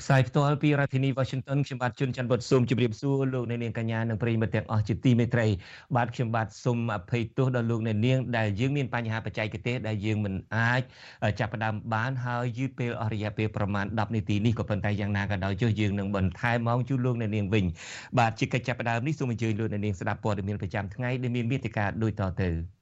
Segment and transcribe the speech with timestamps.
[0.00, 5.46] ផ្សាយផ្ទាល់ពីរដ្ឋធានី Washington ខ្ញុំបាទជួនច័ន្ទបុតសូមជម្រាបសួរលោកអ្នកនាងកញ្ញានិងប្រិយមិត្តទាំងអស់ជាទីមេត្រី
[5.96, 10.82] បាទខ្ញុំបាទសូមអភ័យទោសដល់លោកអ្នកនាងដែលយើងមានបញ្ហាបច្ចេកទេសដែលយើងមិនអាច
[11.40, 17.64] ចាប់ផ្ដើមបានហើយយឺតពេលអស់រយៈពេលប្រមាណ10នាទីនេះក៏ប៉ុន្តែយ៉ាងណាក៏ដោយចុះយើងនឹងបន្ថែមម៉ោងជូនលោកអ្នកនាងវិញ
[18.18, 22.77] បាទជាកិច្ចចាប់ផ្ដើមនេះសូមអញ្ជើញលោកអ្នកនាងស្ដាប់ព័ត៌មានប្រចាំថ្ងៃដែលមានមេតិការដូចតទៅ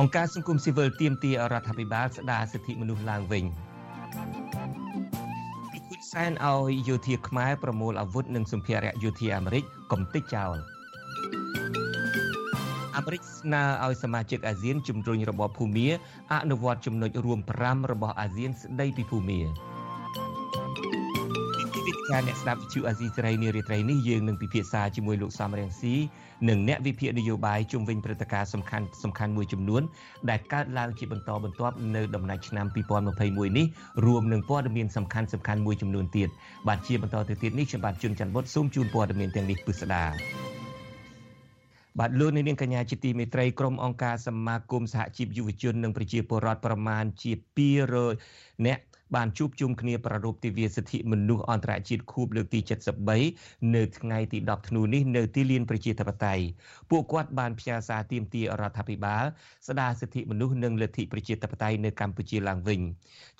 [0.00, 3.44] អង្គការសង្គមស៊ីវិលទាមទាររដ្ឋាភិបាលស្ដារសិទ្ធិមនុស្សឡើងវិញ
[5.72, 10.56] ពិគុតសែនឲ្យយោធាខ្មែរប្រមូលអាវុធនិងសម្ភារៈយោធាអាមេរិកកំទេចចោល
[12.96, 15.88] អាមេរិកស្នើឲ្យសមាជិកអាស៊ានជំរុញរបបភូមា
[16.34, 19.40] អនុវត្តចំណុចរួម5របស់អាស៊ានស្ដីពីភូមា
[22.04, 25.94] វិទ្យាអ្នកស្ដាប់វិទ្យុអាស៊ីសេរីនារីត្រីនេះយើងនឹងពិភាក្សាជាមួយលោកសំរងស៊ី
[26.48, 29.82] និងអ្នកវិភាគនយោបាយជុំវិញព្រឹត្តិការណ៍សំខាន់សំខាន់មួយចំនួន
[30.30, 32.66] ដែលកើតឡើងជាបន្តបន្ទាប់នៅដំណាច់ឆ្នាំ
[33.12, 33.66] 2021នេះ
[34.06, 36.28] រួមនឹងព័ត៌មានសំខាន់សំខាន់មួយចំនួនទៀត
[36.68, 40.04] បាទជាបន្តទៅទៀតនេះខ្ញុំបាទជួនច័ន្ទបុតសូមជូនព័ត៌មានទាំងនេះពិស្ដា
[42.00, 47.32] បាទលោកនាងកញ្ញាជាទីមេត្រីក្រុមអង្គការសមាគមសហជីពយុវជននិងប្រជាពលរដ្ឋប្រមាណជា
[47.98, 48.82] 200នាក់
[49.14, 52.60] បានជួបជុំគ្នាប្រារព្ធទិវាសិទ្ធិមនុស្សអន្តរជាតិខួបលើកទី
[53.16, 56.44] 73នៅថ្ងៃទី10ធ្នូនេះនៅទីលានប្រជាធិបតេយ្យ
[56.90, 59.24] ពួកគាត់បានផ្ញើសារទាមទាររដ្ឋាភិបាល
[59.68, 62.80] ស្ដារសិទ្ធិមនុស្សនិងលទ្ធិប្រជាធិបតេយ្យនៅកម្ពុជាឡើងវិញ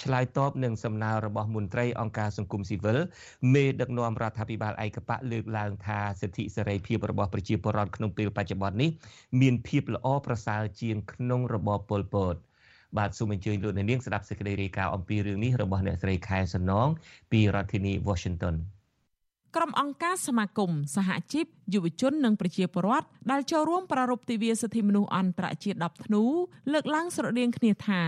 [0.02, 2.98] ឆ្លើយតបនឹងសំណើរបស់មន្ត្រីអង្គការសង្គមស៊ីវិល
[3.54, 8.90] មេដឹកនាំរដ្ឋាភិបាលឯកបៈលើកឡើងថាសិទ្ធិសេរីភាពរបស់ប្រជាពលរដ្ឋក្នុងពេលបច្ចុប្បន្ននេះ
[9.40, 12.36] មានភាពល្អប្រសើរជាងក្នុងរបបប៉ុលពត។
[12.98, 16.88] បាទសូមអញ្ជើញលោកអ្នកនាងស្ដាប់សេចក្តីរាយការណ៍អំពីរឿងនេះរបស់អ្នកស្រីខែសំណង
[17.32, 18.54] ពីរដ្ឋធានី Washington
[19.56, 26.22] ក្រុមអង្គការសមាគមសហជីពយុវជននិងប្រជាពលរដ្ឋដែលចូលរួមប្រារព្ធទិវាសិទ្ធិមនុស្សអន្តរជាតិ10ធ្នូ
[26.72, 28.02] លើកឡើងស្រដៀងគ្នាថា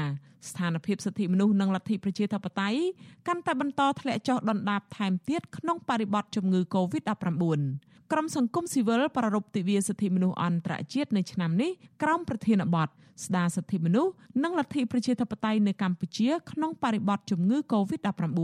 [0.51, 2.81] ស្ថានភាពសិទ្ធិមនុស្សនិងលទ្ធិប្រជាធិបតេយ្យ
[3.27, 11.71] កាន់តែបន្តធ្លាក់ចុះដុនដាបថែមទៀតក្នុងបរិបទជំងឺ Covid-19 ក្រុមសង្គមស៊ីវិលប្រារព្ធទិវាសិទ្ធិមនុស្សអន្តរជាតិនៅឆ្នាំនេះ
[12.03, 12.89] ក្រោមប្រធានបទ
[13.25, 14.13] ស្ដារសិទ្ធិមនុស្ស
[14.43, 18.39] និងលទ្ធិប្រជាធិបតេយ្យនៅកម្ពុជាក្នុងបរិបទជំងឺ Covid-19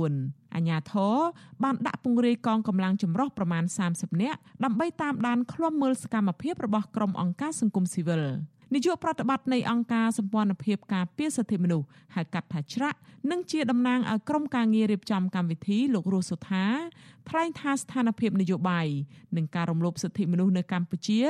[0.55, 1.17] អាញាធរ
[1.63, 8.23] បានដាក់ពង្រាយកងកម្លាំងចម្រុះប្រមាណ30នាក់ដើម្បីតាមដានឃ្លាំមើលសកម្មភាពរបស់ក្រុមអង្គការសង្គមស៊ីវិល
[8.75, 12.99] នាយកប្រតិបត្តិនៃអង្គការសម្ព័ន្ធភាពការពារសិទ្ធិមនុស្សហៅកាត់ថាច្រាក់
[13.31, 16.65] និងជាតំណាងឲ្យក្រុមការងាររៀបចំកម្មវិធីលោករស់សុថា
[17.29, 18.87] ថ្លែងថាស្ថានភាពនយោបាយ
[19.37, 21.21] និងការរំលោភសិទ្ធិមនុស្សនៅកម្ពុជា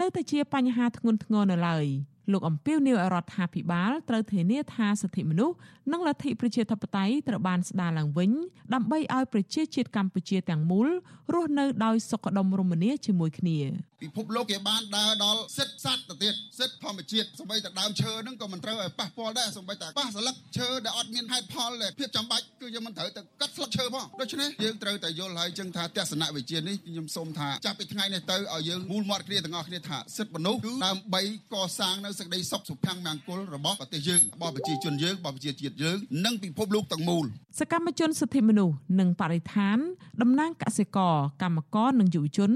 [0.00, 1.86] នៅតែជាបញ្ហាធ្ងន់ធ្ងរនៅឡើយ។
[2.32, 5.56] លោកអំពីវនាវរដ្ឋាភិបាលត្រូវធានាថាសិទ្ធិមនុស្ស
[5.92, 8.30] និងលទ្ធិប្រជាធិបតេយ្យត្រូវបានស្ដារឡើងវិញ
[8.74, 10.88] ដើម្បីឲ្យប្រជាជាតិកម្ពុជាទាំងមូល
[11.34, 13.58] រស់នៅដោយសុខដុមរមនាជាមួយគ្នា
[14.02, 31.22] ពិភពលោកគេបានដើរដល់សិទ្ធិសត្វទៅទៀតសិទ្ធិធម្មជាតិសម្បីតែដើមឈើហ្នឹងក៏មិនត្រូវឲ្យប៉ះពាល់ដែរសម្បីតែប៉ះស្លឹកឈើដែលអត់មានហេតុផលដែលភាពចាំបាច់គឺយើងមិនត្រូវទៅកាត់ស្លឹកឈើផងដូច្នេះយើងត្រូវតែយល់ហើយចឹងថាទស្សនវិជ្ជានេះខ្ញុំសូមថាចាប់ពីថ្ងៃនេះទៅឲ្យយើងមូលមាត់គ្នាទាំងអស់គ្នាថាសិទ្ធិមនុស្សគឺដើម្បី
[31.54, 37.24] កសាងនៅសេចក្តីសុខសុភមង្គលរបស់ប្រទេសយើងរបស់ប្រជាជនយើងរបស់ប្រជាជាតិយើងនិងពិភពលោកទាំងមូល
[37.60, 39.78] សកម្មជនសិទ្ធិមនុស្សនិងបរិស្ថាន
[40.22, 42.50] តំណាងកសិករកម្មករនិងយុវជន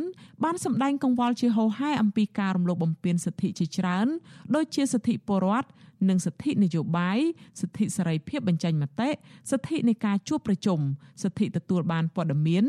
[0.45, 4.07] បានសម្ដែងកង្វល់ជាហូរហែអំពីការរំលោភបំពានសិទ្ធិជាច្រើន
[4.55, 5.69] ដូចជាសិទ្ធិពលរដ្ឋ
[6.09, 7.19] និងសិទ្ធិនយោបាយ
[7.61, 9.11] សិទ្ធិសេរីភាពបញ្ចេញមតិ
[9.51, 10.81] សិទ្ធិនៃការជួបប្រជុំ
[11.23, 12.65] សិទ្ធិទទួលបានព័ត៌មាន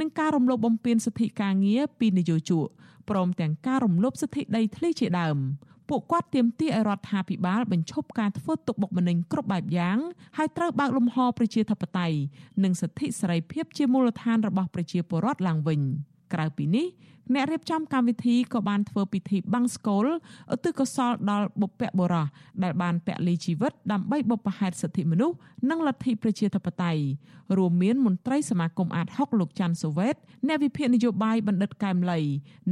[0.00, 2.66] និងការរំលោភបំពានសិទ្ធិការងារពីនយោជក
[3.10, 5.38] ព្រមទាំងការរំលោភសិទ្ធិដីធ្លីជាដើម
[5.90, 9.98] ពួកគាត់ទាមទារឲ្យរដ្ឋាភិបាលបញ្ឈប់ការធ្វើទុកបុកម្នេញគ្រប់បែបយ៉ាង
[10.36, 12.18] ហើយត្រូវបើកលំហប្រជាធិបតេយ្យ
[12.64, 15.80] និងសិទ្ធិសេរីភាពជាមូលដ្ឋានរបស់ប្រជាពលរដ្ឋឡើងវិញ
[16.32, 16.86] ក្រៅពីនេះ
[17.34, 20.06] អ្នករៀបចំកម្មវិធីក៏បានធ្វើពិធីបាំងស្កូល
[20.54, 22.26] ឧទ្ទិសកុសលដល់បុព្វបុរស
[22.62, 25.36] ដែលបានពលីជីវិតដើម្បីបុព្វហេតុសិទ្ធិមនុស្ស
[25.70, 27.02] និងលទ្ធិប្រជាធិបតេយ្យ
[27.56, 30.14] រួមមានមន្ត្រីសមាគមអាត6លោកច័ន្ទសូវេត
[30.46, 32.20] អ្នកវិភាគនយោបាយបណ្ឌិតកែមលី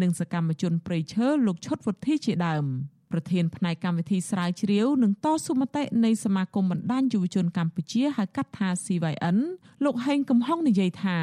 [0.03, 2.67] និងសកម្មជនប្រៃឈើលោកឈុតវុធីជាដើម។
[3.13, 9.39] ប្រធានផ្នែកកម្មវិធីស្រាវជ្រាវនិងតស៊ូមតិនៃសមាគមបណ្ដាញយុវជនកម្ពុជាហៅកាត់ថា CYN
[9.85, 11.19] លោកហេងកំហុងនិយាយថា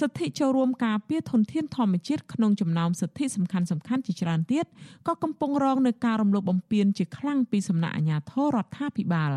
[0.00, 4.66] សិទ្ធិចូលរួមការពារធនធានធម្មជាតិក្នុងចំណោមសិទ្ធិសំខាន់សំខាន់ជាច្រើនទៀត
[5.06, 9.32] ក៏កំពុងរងនឹងការរំលោភបំពានជាខ្លាំងពីសំណាក់អាជ្ញាធររដ្ឋាភិបាល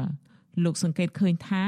[0.64, 1.66] លោកសង្កេតឃើញថា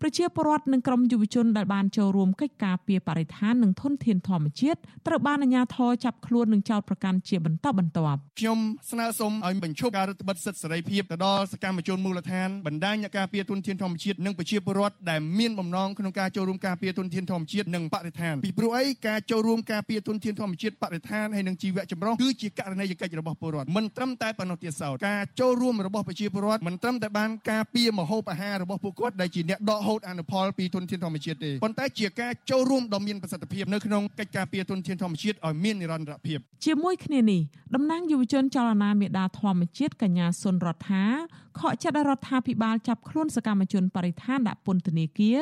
[0.00, 8.58] ប្រជាពលរដ្ឋនិងក្រុមយុវជនដែលបានចូលរួមកិច្ចការពារបរិស្ថាននិងធនធានធម្មជាតិត្រូវបានអាជ្ញាធរចាប់ខ្លួននិងចោទប្រកាន់ជាបន្តបន្ទាប់ខ្ញុំ
[8.90, 37.40] ស្នើសុំឲ្យបញ្ឈប់ការរឹតបន្តឹងសិទ្ធិសេរីភាពទៅដល់សកម្មជនមូលដ្ឋានបណ្ដាញអ្នកការពារធនធានធម្មជាតិនិងប្រជាពលរដ្ឋដែលមានបំណងក្នុងការចូលរួមការពារធនធានធម្មជាតិនិងបរិស្ថានពីព្រោះអីការចូលរួមការពារធនធានធម្មជាតិបរិស្ថានហើយនិងជីវៈចម្រុះគឺជាករណីយកិច្ចរបស់ពលរដ្ឋមិនត្រឹមតែប៉ុណ្ណោះទៀតសោតការចូលរួមរបស់ប្រជាពលរដ្ឋមិនត្រឹមតែបានការពារមហូបអាហាររបស់ពួកគាត់ដែលជាអ្នកដកហូតអនុផលពីធនធានធម្មជាតិទេប៉ុន្តែជាការចូលរួមដ៏មានប្រសិទ្ធភាពនៅក្នុងកិច្ចការពារធនធានធម្មជាតិឲ្យមាននិរន្តរភាពជាមួយគ្នានេះ
[37.74, 41.04] តំណាងយុវជនចលនាមេដាធម្មជាតិកញ្ញាសុនរដ្ឋា
[41.58, 45.40] ខកចិត្តរដ្ឋាភិបាលចាប់ខ្លួនសកម្មជនបរិស្ថានដាក់ពន្ធនាគារ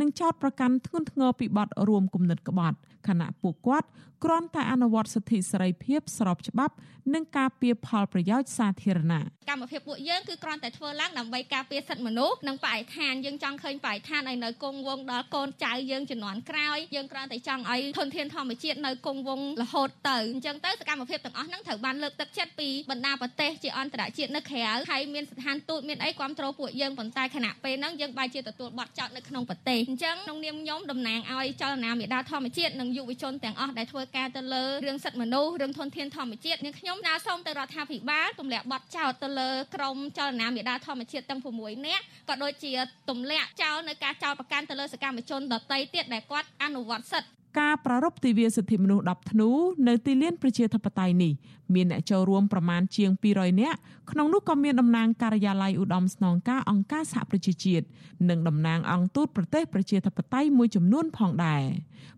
[0.00, 2.76] និងចោទប្រកាន់ធ្ងន់ធ្ងរពីបទរួមគំនិតក្បត់
[3.08, 3.88] ខណៈពួកគាត់
[4.24, 6.74] គ្រាន់តែអនុវត្តសិទ្ធិសេរីភាពស្របច្បាប់
[7.14, 42.72] និងការពារផលប្រយោជន៍សាធារណៈកម្មភាពពួកយើងគឺគ្រាន់តែធ្វើឡើងដើម្បីការពារសិទ្ធិមនុស្សនិងបរិស្ថានយើងចង់ឃើញបរិស្ថានឲ្យនៅគង់វង្សដល់កូនចៅយើងជំនាន់ក្រោយយើងគ្រាន់តែចង់ឲ្យធនធានធម្មជាតិនៅគង់វង្សរហូតទៅអញ្ចឹងទៅសកម្មភាពទាំងអស់ហ្នឹងត្រូវបានលើកទឹកចិត្តពីបណ្ដាប្រទេសជាអន្តរជាតិនៅក្រៅហើយមានស្ថានទូតមានអីគ្រប់គ្រងពួកយើងប៉ុន្តែខណៈពេលហ្នឹងយើងបែរជាទទួលបទចោទនៅក្នុងប្រទេសអញ្ចឹងក្នុងនាមខ្ញុំតំណាងឲ្យចលនាមេដាធម្មជាតិនិងយុវជនទាំងអស់ដែលធ្វើការទៅលើរឿងសិទ្ធិមនុស្សរឿងធនធានធម្មជាតិនាងខ្ញុំណាសូមទៅរដ្ឋាភិបាលទម្លាក់បទចោទទៅលើក្រមចលនាមេដាធម្មជាតិទាំង6នាក់ក៏ដូចជា
[43.10, 47.30] ទម្លាក់ចោលនៅការចោទប្រកាន់ទៅលើសកម្មជនដទៃទៀតដែលគាត់អនុវត្តសិទ្ធិ
[47.60, 49.50] ការប្រារព្ធទិវាសិទ្ធិមនុស្ស10ធ្នូ
[49.88, 51.32] នៅទីលានប្រជាធិបតេយ្យនេះ
[51.74, 53.78] មានអ្នកចូលរួមប្រមាណជាង200នាក់
[54.10, 57.84] ក្នុងនោះក៏មានតំណាងការិយាល័យឧត្តមស្នងការអង្គការសហប្រជាជាតិ
[58.30, 61.62] និងតំណាងអង្គទូតប្រទេសប្រជាធិបតេយ្យមួយចំនួនផងដែរ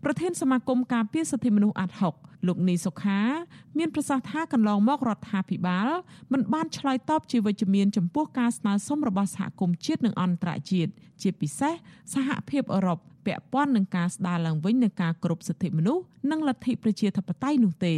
[0.05, 2.15] ប្រធានសមាគមការពារសិទ្ធិមនុស្សអាត់ហុក
[2.47, 3.21] លោកនីសុខា
[3.79, 5.89] មានប្រសាសន៍ថាកន្លងមករដ្ឋាភិបាល
[6.33, 10.91] មិនបានឆ្លើយតបជាវិជ្ជមានចំពោះការស្នើសុំរបស់សហគមន៍ជាតិនិងអន្តរជាតិ
[11.23, 11.75] ជាពិសេស
[12.15, 17.95] សហភាពអឺរ៉ុបពាក់ព័ន្ធនឹងការស្ដារឡើងវិញនៃការគោរពសិទ្ធិមនុស្សនិងលទ្ធិប្រជាធិបតេយ្យនោះទេ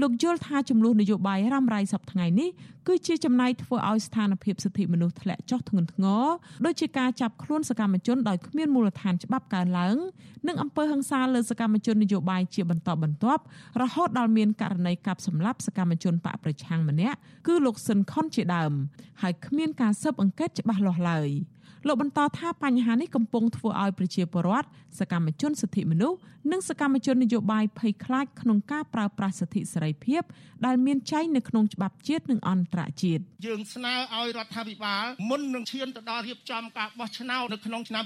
[0.00, 2.48] លោកយល់ថាចំនួននយោបាយរ៉ាំរ៉ៃសប្តាហ៍នេះ
[2.88, 6.24] គឺជាចំណាយធ្វើឲ្យស្ថានភាពសិទ្ធិមនុស្សធ្លាក់ចុះធ្ងន់ធ្ងរ
[6.64, 9.96] ដោយជាការចាប់ខ្លួនសកម្មជនដោយគ្មានមូលដ្ឋានច្បាប់កើនឡើង
[10.48, 13.42] និងអំពើហិង្សាលើសកម្មជននយោបាយជាបន្តបន្ទាប់
[13.82, 18.72] រហូតដល់មានករណីកាប់សម្លាប់សកម្មជនបកប្រឆាំងម្នាក់គឺលោកស៊ិនខុនជាដើម
[19.22, 21.30] ហើយគ្មានការស៊ើបអង្កេតច្បាស់លាស់ឡើយ។
[21.86, 24.68] លោកបន្តថាបញ្ហានេះកំពុងធ្វើឲ្យប្រជាពលរដ្ឋ
[24.98, 26.18] សកម្មជនសិទ្ធិមនុស្ស
[26.52, 30.22] និងសកម្មជននយោបាយភ័យខ្លាចក្នុងការប្រើប្រាស់សិទ្ធិសេរីភាព
[30.66, 38.02] ដែលមានចែងនៅក្នុងច្បាប់ជាតិនិងអន្តរជាតិយើងស្នើឲ្យរដ្ឋាភិបាលមុននឹងឈានទៅដល់រៀបចំការបោះឆ្នោតនៅក្នុងឆ្នាំ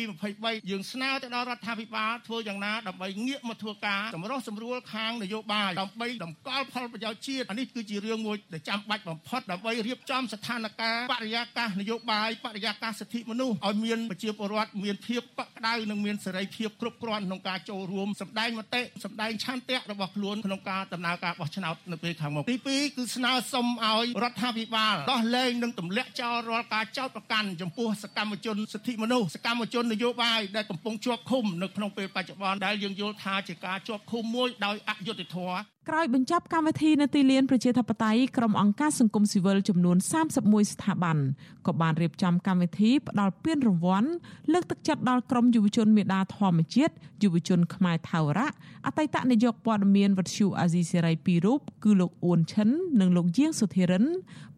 [0.00, 39.96] 2022-23យើងស្នើទៅដល់រដ្ឋាភិបាលធ្វើយ៉ាងណាដើម្បីងាកមកធ្វើការសម្រុះសម្រួលខាងនយោបាយដើម្បីតម្កល់ផលប្រយោជន៍ជាតិអានេះគឺជារឿងមួយដែលចាំបាច់បំផុតដើម្បីរៀបចំស្ថានភាពបរិយាកាសនយោបាយបរិយាកាសសិទ្ធិមនុស្សឲ្យមានប្រជាពលរដ្ឋមានភាពកក់ក្ដៅនិងមានសេរីភាពគ្រប់គ្រាន់ក្នុងការចូលរួមសម្ដែងមតិសម្ដែងឆន្ទៈរបស់ខ្លួនក្នុងការដំណើរការបោះឆ្នោតនៅពេលខាងមុខទី2គឺស្នើសុំឲ្យរដ្ឋាភិបាលដោះលែងនិងទម្លាក់ចោលរាល់ការចោទប្រកាន់ចំពោះសកម្មជនសិទ្ធិមនុស្សសកម្មជននយោបាយដែលកំពុងជាប់ឃុំនៅក្នុងពេលបច្ចុប្បន្នដែលយើងយល់ថាជាការជាប់ឃុំមួយដោយអយុត្តិធម៌ ក្រោយបញ្ចប់កម្មវិធីនៅទីលានប្រជាធិបតេយ្យក្រុមអង្គការសង្គមស៊ីវិលចំនួន
[40.34, 41.18] 31ស្ថាប័ន
[41.66, 44.10] ក៏បានរៀបចំកម្មវិធីផ្ដល់ពានរង្វាន់
[44.52, 48.52] លើកទឹកចិត្តដល់ក្រុមយុវជនមេដាធម្មជាតិយុវជនខ្មែរថាវរៈ
[48.86, 52.68] អតីតនាយកព័ត៌មានវັດឈូអាស៊ីសេរីពីររូបគឺលោកអ៊ួនឈិន
[53.00, 54.04] និងលោកយាងសុធិរិន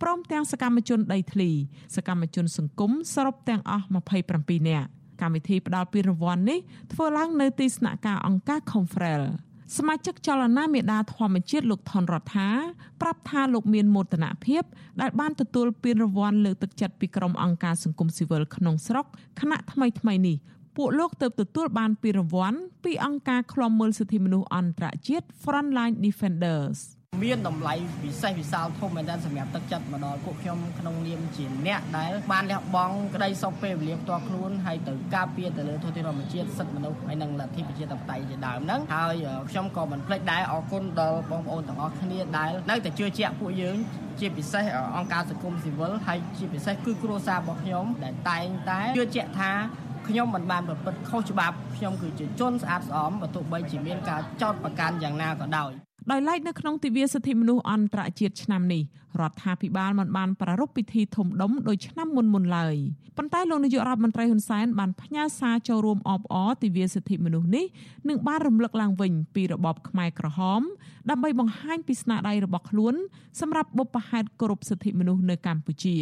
[0.02, 1.50] ព្រមទាំងសកម្មជនដីធ្លី
[1.96, 3.84] សកម្មជនសង្គមសរុបទាំងអស់
[4.26, 4.88] 27នាក់
[5.20, 6.58] កម្មវិធីផ្ដល់ពានរង្វាន់នេះ
[6.92, 9.24] ធ្វើឡើងនៅទីស្នាក់ការអង្គការ Confrel
[9.76, 12.48] សមាជិកចលនាមេដាធម្មជាតិលោកថនរដ្ឋា
[13.00, 14.62] ប្រាប់ថាលោកមានមោទនភាព
[15.00, 19.06] ដែលបានទទួលពានរង្វាន់លើកទឹកចិត្តពីក្រុមអង្គការសង្គមស៊ីវិលក្នុងស្រុក
[19.40, 20.36] គណៈថ្មីថ្មីនេះ
[20.76, 26.78] ពួកលោកទៅទទួលបានពានរង្វាន់ពីអង្គការឃ្លាំមើលសិទ្ធិមនុស្សអន្តរជាតិ Frontline Defenders
[27.22, 39.14] មានតម្លៃពិសេសវិសាលធំមែនទែនសម្រាប់ទឹកចិត្តមកដល់ពួកខ្ញុំក្នុងនាមជាអ្នកដែលបានលះបង់ក្តីសុខពេលវេលាផ្ទាល់ខ្លួនហើយទៅការពារទៅលើធនធានធម្មជាតិសិទ្ធិមនុស្សហើយនិងលទ្ធិប្រជាធិបតេយ្យជាដើមហ្នឹងហើយ
[39.50, 43.76] ខ្ញុំក៏មិនភ្លេចដែរអរគុណដល់បងប្អូនទាំងអស់គ្នាដែលនៅតែជឿជាក់ពួកយើង
[44.20, 44.64] ជាពិសេស
[44.96, 49.52] អង្គការសង្គមស៊ីវិលហើយជាពិសេសគឺគ្រួសាររបស់ខ្ញុំដែលតែងតែជឿជាក់ថា
[50.08, 55.72] ខ្ញុំមិនបានប្រព្រឹត្តខុសច្បាប់ខ្ញុំគឺជាជនស្អាតស្អំបើទោះបីជាមានការចោទប្រកាន់យ៉ាងណាក៏ដោយ
[56.10, 58.82] ដោយឡែកនៅក្នុងទិវាសិទ្ធិមនុស្សអន្តរជាតិឆ្នាំនេះ
[59.20, 62.76] រដ្ឋាភិបាលមិនបានប្រារព្ធពិធីធំដុំដោយឆ្នាំមុនមុនឡើយ
[63.16, 67.64] ប៉ុន្តែលោកនាយករដ្ឋមន្ត្រីហ៊ុនសែនបានផ្ញើសារចូលរួមអបអរទិវាសិទ្ធិមនុស្សនេះ
[68.08, 70.62] និងបានរំលឹកឡើងវិញពីរបបខ្មែរក្រហម
[71.10, 72.94] ដើម្បីបង្ហាញពីស្នាដៃរបស់ខ្លួន
[73.40, 75.96] សម្រាប់បុព្វហេតុគោរពសិទ្ធិមនុស្សនៅកម្ពុជា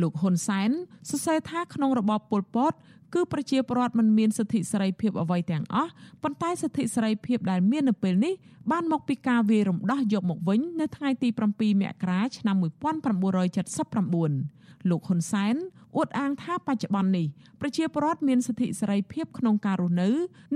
[0.00, 0.70] លោកហ៊ុនសែន
[1.10, 2.72] សរសេរថាក្នុងរបបប៉ុលពត
[3.14, 5.90] គឺប្រជាពលរដ្ឋមិនមានសិទ្ធិសេរីភាពអ្វីទាំងអស់
[6.22, 8.34] ប៉ុន្តែសិទ្ធិសេរីភាពដែលមាននៅពេលនេះ
[8.70, 11.40] បានមកពីការវាយរំដោះយកមកវិញនៅថ្ងៃទី7
[11.82, 15.54] មករាឆ្នាំ1979លោកហ៊ុនសែន
[15.96, 17.26] អួតអាងថាបច្ចុប្បន្ននេះ
[17.60, 20.08] ប្រជាពលរដ្ឋមានសិទ្ធិសេរីភាពក្នុងការរស់នៅ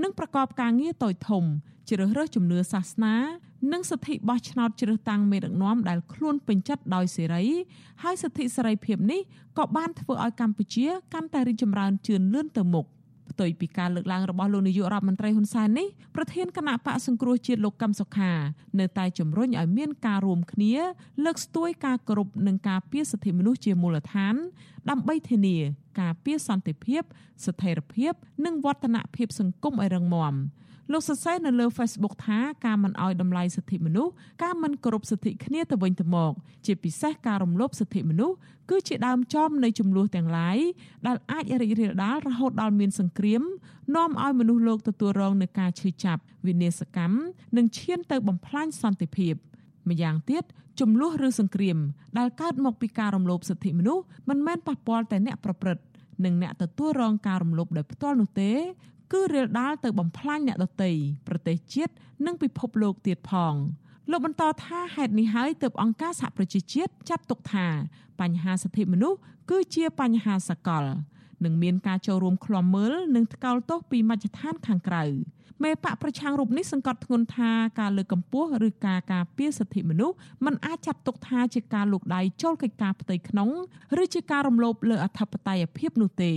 [0.03, 1.43] និងប្រកបការងារតូចធំ
[1.89, 3.15] ជ្រើសរើសជំនឿសាសនា
[3.71, 7.45] និងសិទ្ធិបោះឆ្នោតជ្រើសតាំងមេដឹកនាំដែលខ្លួនពេញចិត្តដោយសេរី
[8.03, 9.21] ហើយសិទ្ធិសេរីភាពនេះ
[9.57, 12.87] ក៏បានធ្វើឲ្យកម្ពុជាកាន់តែរីកចម្រើនជឿនលឿនទៅមុខ
[13.31, 18.31] ផ្ទុយពីការលើកឡើងរបស់លោកនាយករដ្ឋមន្ត្រីហ៊ុនសែននេះប្រធានគណៈបកសង្គ្រោះជាតិលោកកឹមសុខា
[18.79, 20.73] នៅតែជំរុញឲ្យមានការរួមគ្នា
[21.25, 24.35] លើកស្ទួយការគោរពនិងការពារសិទ្ធិមនុស្សជាមូលដ្ឋាន
[24.89, 25.57] ដើម្បីធានា
[25.99, 27.01] ការពារសន្តិភាព
[27.45, 28.13] ស្ថិរភាព
[28.45, 30.33] និងវឌ្ឍនភាពសង្គមឲ្យរឹងមាំ
[30.91, 34.11] លោកសរសេរនៅលើ Facebook ថាការមិនអោយតម្លៃសិទ្ធិមនុស្ស
[34.43, 36.33] ការមិនគោរពសិទ្ធិគ្នាទៅវិញទៅមក
[36.65, 38.35] ជាពិសេសការរំលោភសិទ្ធិមនុស្ស
[38.69, 40.57] គឺជាដើមចំនៃចំនួនទាំងឡាយ
[41.07, 43.41] ដែលអាចរីករាលដាលរហូតដល់មានសង្គ្រាម
[43.95, 47.17] នាំឲ្យមនុស្សលោកទទួលរងនឹងការឈឺចាប់វិនាសកម្ម
[47.57, 49.33] និងឈានទៅបំផ្លាញសន្តិភាព
[49.89, 50.43] ម្យ៉ាងទៀត
[50.79, 51.77] ចំនួនឬសង្គ្រាម
[52.17, 55.83] ដែលកើតមកពីការរំលោភសិទ្ធិមនុស្សមិនមែនប៉ះពាល់តែអ្នកប្រព្រឹត្ត
[56.25, 58.51] និងអ្នកទទួលរងការរំលោភដោយផ្ទាល់នោះទេ
[59.13, 60.91] គឺរាលដាលទៅបំផ្លាញអ្នកដទៃ
[61.27, 61.93] ប្រទេសជាតិ
[62.25, 63.53] និងពិភពលោកទៀតផង
[64.11, 67.67] លោកបន្តថាហេតុនេះហើយទើបអង្គការសហប្រជាជាតិចាត់ទុកថា
[68.21, 69.17] បញ្ហាសិទ្ធិមនុស្ស
[69.49, 70.85] គឺជាបញ្ហាសកល
[71.45, 75.03] និងមានការចូលរួមឃ្លាំមើលនិងថ្កោលទោសពីមជ្ឈដ្ឋានខាងក្រៅ
[75.63, 83.49] មេបកប្រឆាំងរូបនេះសង្កត់ធ្ងន់ថាការលើកកម្ពស់ឬការការពារសិទ្ធិមនុស្សมันអាចចាត់ទុកថាជាការលូកដៃចូលកិច្ចការផ្ទៃក្នុង
[84.03, 86.33] ឬជាការរំលោភលើអធិបតេយ្យភាពនោះទេ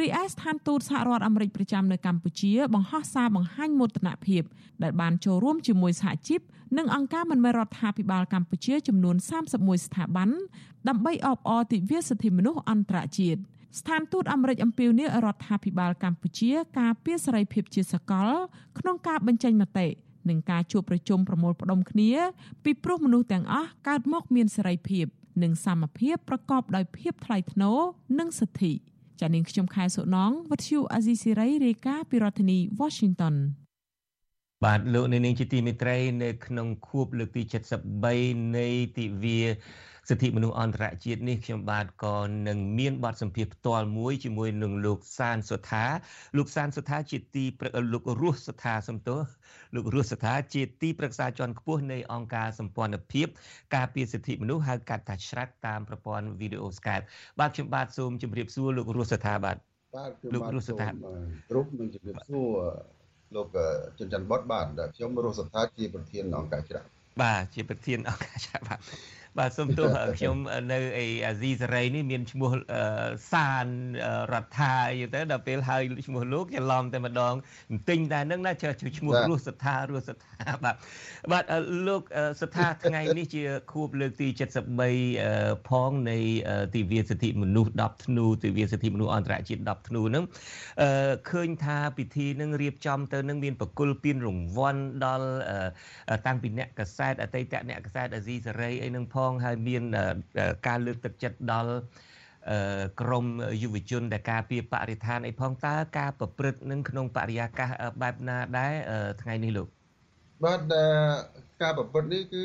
[0.00, 4.42] រីឯស្ថានទូតសហរដ្ឋអាមេរិកប្រចាំនៅកម្ពុជា បង្ហោះសារបង្ហាញមោទនភាព
[4.82, 6.40] ដែលបានចូលរួមជាមួយសហជីព
[6.78, 9.16] និងអង្គការមិនមែនរដ្ឋាភិបាលកម្ពុជាចំនួន
[9.50, 10.30] 31ស្ថាប័ន
[10.88, 13.40] ដើម្បីអបអរទិវាសិទ្ធិមនុស្សអន្តរជាតិ
[13.78, 18.28] ស្ថានទូតអាមេរិកអំពាវនាវរដ្ឋាភិបាលកម្ពុជាការពារសេរីភាពជាសកល
[18.78, 19.88] ក្នុងការបញ្ចេញមតិ
[20.28, 22.10] និងការជួបប្រជុំប្រមូលផ្ដុំគ្នា
[22.64, 25.06] ពីព្រោះមនុស្សទាំងអស់កើតមកមានសេរីភាព
[25.42, 27.78] និងសមភាពប្រកបដោយភាពថ្លៃថ្នូរ
[28.18, 28.72] និងសិទ្ធិ។
[29.22, 33.34] ចានាងខ្ញុំខែសុណងវັດឈូអាស៊ីសេរីរាយការណ៍ពីរដ្ឋធានី Washington
[34.64, 37.42] បាទលោកនាងជាទីមេត្រីនៅក្នុងខួបលើកទី
[37.98, 39.40] 73នៃទិវា
[40.08, 42.16] សិទ្ធិមនុស្សអន្តរជាតិនេះខ្ញុំបាទក៏
[42.48, 45.84] នឹងមានបទសម្ភាសន៍ផ្ទាល់មួយជាមួយនឹងលោកសានសុថា
[46.36, 47.44] លោកសានសុថាជាទី
[47.92, 49.16] លោករស់សុថាសំទោ
[49.74, 53.26] លោករស់សុថាជាទីប្រឹក្សាជាន់ខ្ពស់នៃអង្គការសម្ព័ន្ធភាព
[53.74, 57.04] ការពារសិទ្ធិមនុស្សហៅកាត់ថាច្រាត់តាមប្រព័ន្ធវីដេអូ Skype
[57.40, 59.56] បាទខ្ញុំបាទសូមជម្រាបសួរលោករស់សុថាបាទ
[59.96, 60.88] បាទលោករស់សុថា
[61.50, 62.48] គ្រប់នឹងជម្រាបសួរ
[63.36, 63.46] លោក
[63.98, 64.66] ចិនច័ន្ទបុតបាទ
[64.96, 66.86] ខ្ញុំរស់សុថាជាប្រធានអង្គការច្រាត់
[67.22, 68.78] បាទជាប្រធានអង្គការច្រាត់បាទ
[69.38, 69.86] បាទសូមទោស
[70.18, 70.36] ខ្ញុំ
[70.72, 72.50] នៅអីអាស៊ីសេរីនេះមានឈ្មោះ
[73.32, 73.66] សាន
[74.32, 77.34] រដ្ឋាយទៅដល់ពេលហើយឈ្មោះលោកច្រឡំតែម្ដង
[77.70, 78.52] បន្តិចតែនឹងណា
[78.98, 80.74] ឈ្មោះរស់សថារស់សថាបាទ
[81.32, 81.44] បាទ
[81.88, 82.02] លោក
[82.40, 84.28] សថាថ្ងៃនេះជាខួបលើកទី
[84.98, 86.18] 73ផងនៃ
[86.74, 90.24] ទិវាសិទ្ធិមនុស្ស10ធ្នូទិវាសិទ្ធិមនុស្សអន្តរជាតិ10ធ្នូហ្នឹង
[91.30, 95.28] ឃើញថាពិធីនឹងរៀបចំទៅនឹងមានប្រគល់ពានរង្វាន់ដល់
[96.26, 99.82] តាំងពីអ្នកកសែតអតីតអ្នកកសែតអាស៊ីសេរីអីនឹងផងហើយមាន
[100.66, 101.72] ការលើកទឹកចិត្តដល់
[103.00, 103.26] ក្រម
[103.62, 107.70] យុវជនដែលការពារបរិស្ថានអីផងតើការប្រព្រឹត្តនឹងក្នុងបរិយាកាស
[108.02, 108.72] បែបណាដែរ
[109.22, 109.68] ថ្ងៃនេះលោក
[110.44, 110.60] បាទ
[111.62, 112.44] ការប្រព្រឹត្តនេះគឺ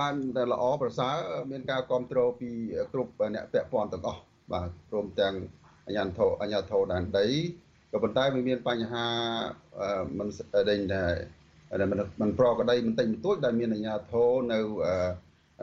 [0.00, 0.14] បាន
[0.52, 1.14] ល្អប្រសើរ
[1.50, 2.50] មានការគ្រប់គ្រងពី
[2.92, 4.20] គ្រប់អ្នកពាក់ព័ន្ធទាំងអស់
[4.52, 5.34] បាទព្រមទាំង
[5.86, 7.26] អាជ្ញាធរអាជ្ញាធរដែនដី
[7.92, 9.06] ក៏ប៉ុន្តែវាមានបញ្ហា
[10.18, 10.28] មិន
[10.70, 11.06] ដេញដែ
[11.80, 11.82] រ
[12.20, 14.58] មិនប្រកដីបន្តិចបន្តួចដែលមានអាជ្ញាធរនៅ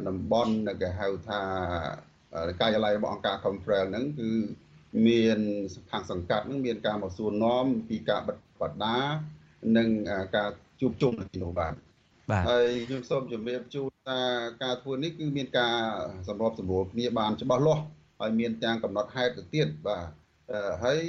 [0.07, 1.41] តំបន់គេហៅថា
[2.59, 4.29] ការិយាល័យរបស់អង្គការ Confrel ហ្នឹងគឺ
[5.07, 5.39] មាន
[5.91, 8.99] ខាងសង្កាត់ហ្នឹងមានការមកសួរនាំពីការបិទបដា
[9.77, 9.89] និង
[10.35, 10.49] ការ
[10.79, 11.73] ជួបជុំនៅទីនោះបាទ
[12.29, 14.19] បាទហើយខ្ញុំសូមជំរាបជូនថា
[14.63, 15.75] ការធ្វើនេះគឺមានការ
[16.27, 17.83] សម្របសម្រួលគ្នាបានច្បាស់លាស់
[18.19, 20.07] ហើយមានទាំងកំណត់ហេតុទៅទៀតបាទ
[20.83, 21.01] ហើយ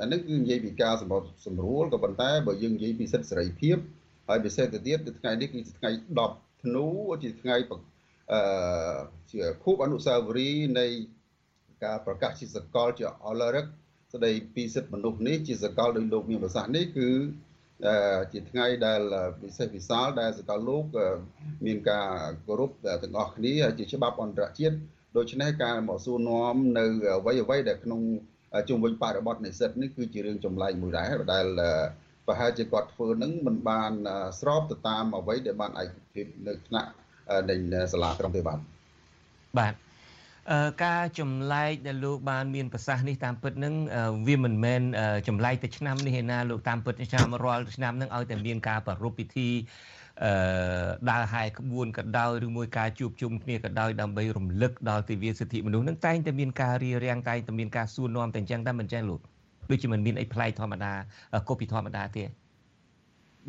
[0.00, 3.76] អានេះគឺនិយាយពីការសម្របសម្រួលក៏ប៉ុន្តែបើយើងនិយាយពីសិទ្ធិសេរីភាព
[4.28, 5.90] ហើយពិសេសទៅទៀតគឺថ្ងៃនេះគឺថ្ងៃ
[6.26, 6.86] 10ធ្នូ
[7.22, 7.56] ជាថ្ងៃ
[8.32, 8.40] អឺ
[9.32, 10.86] ជាខូបអនុស្សាវរីយ៍នៃ
[11.84, 13.66] ការប្រកាសជាសកលជាអលរិក
[14.14, 17.08] ស្ដីពីសិទ្ធិមនុស្សនេះជាសកលដោយលោកមានប្រសាសន៍នេះគឺ
[18.32, 19.00] ជាថ្ងៃដែល
[19.40, 20.84] ពិសេសវិសាលដែលសកលលោក
[21.66, 22.08] មានការ
[22.46, 22.70] គោរព
[23.02, 24.76] ទាំងអស់គ្នាជាច្បាប់អន្តរជាតិ
[25.16, 26.84] ដូច្នេះការមកសួរនាំនៅ
[27.18, 28.00] អ្វីអ្វីដែលក្នុង
[28.68, 31.46] ជុំវិញបរិបទនៃសិទ្ធិនេះគឺជារឿងចម្លែកមួយដែរដែល
[32.26, 33.92] ប្រហែលជាគាត់ធ្វើនឹងមិនបាន
[34.40, 36.90] ស្របទៅតាមអ្វីដែលបានឯកភាពនៅថ្នាក់
[37.48, 38.58] នៃសាលាក្រុងទេបាទ
[39.58, 39.74] បាទ
[40.84, 43.74] ការចម្លែកដែលលោកបានមានប្រសាសន៍នេះតាមពិតនឹង
[44.28, 44.82] វាមិនមែន
[45.28, 49.48] ចម្លែកតែឆ្នាំនេះឯណាលោកតាមពិតឆ្នាំរាល់ឆ្នាំនឹងឲ្យតែមានការប្រារព្ធពិធី
[50.24, 50.32] អឺ
[51.10, 59.20] ដើរហែក្បួនក៏ដោយឬមួយការជួបជុំគ្នាក៏ដោយដើម្បីរំលឹកដល់ទិវាសិទ្ធិមនុស្សនឹងតែងតែមានការរៀបរៀងតែងតែមានការសួរនាំតែអញ្ចឹងតែមិនអញ្ចឹងលោក
[59.70, 60.92] ដូចជាមិនមានអីប្លែកធម្មតា
[61.48, 62.22] កូពីធម្មតាទេ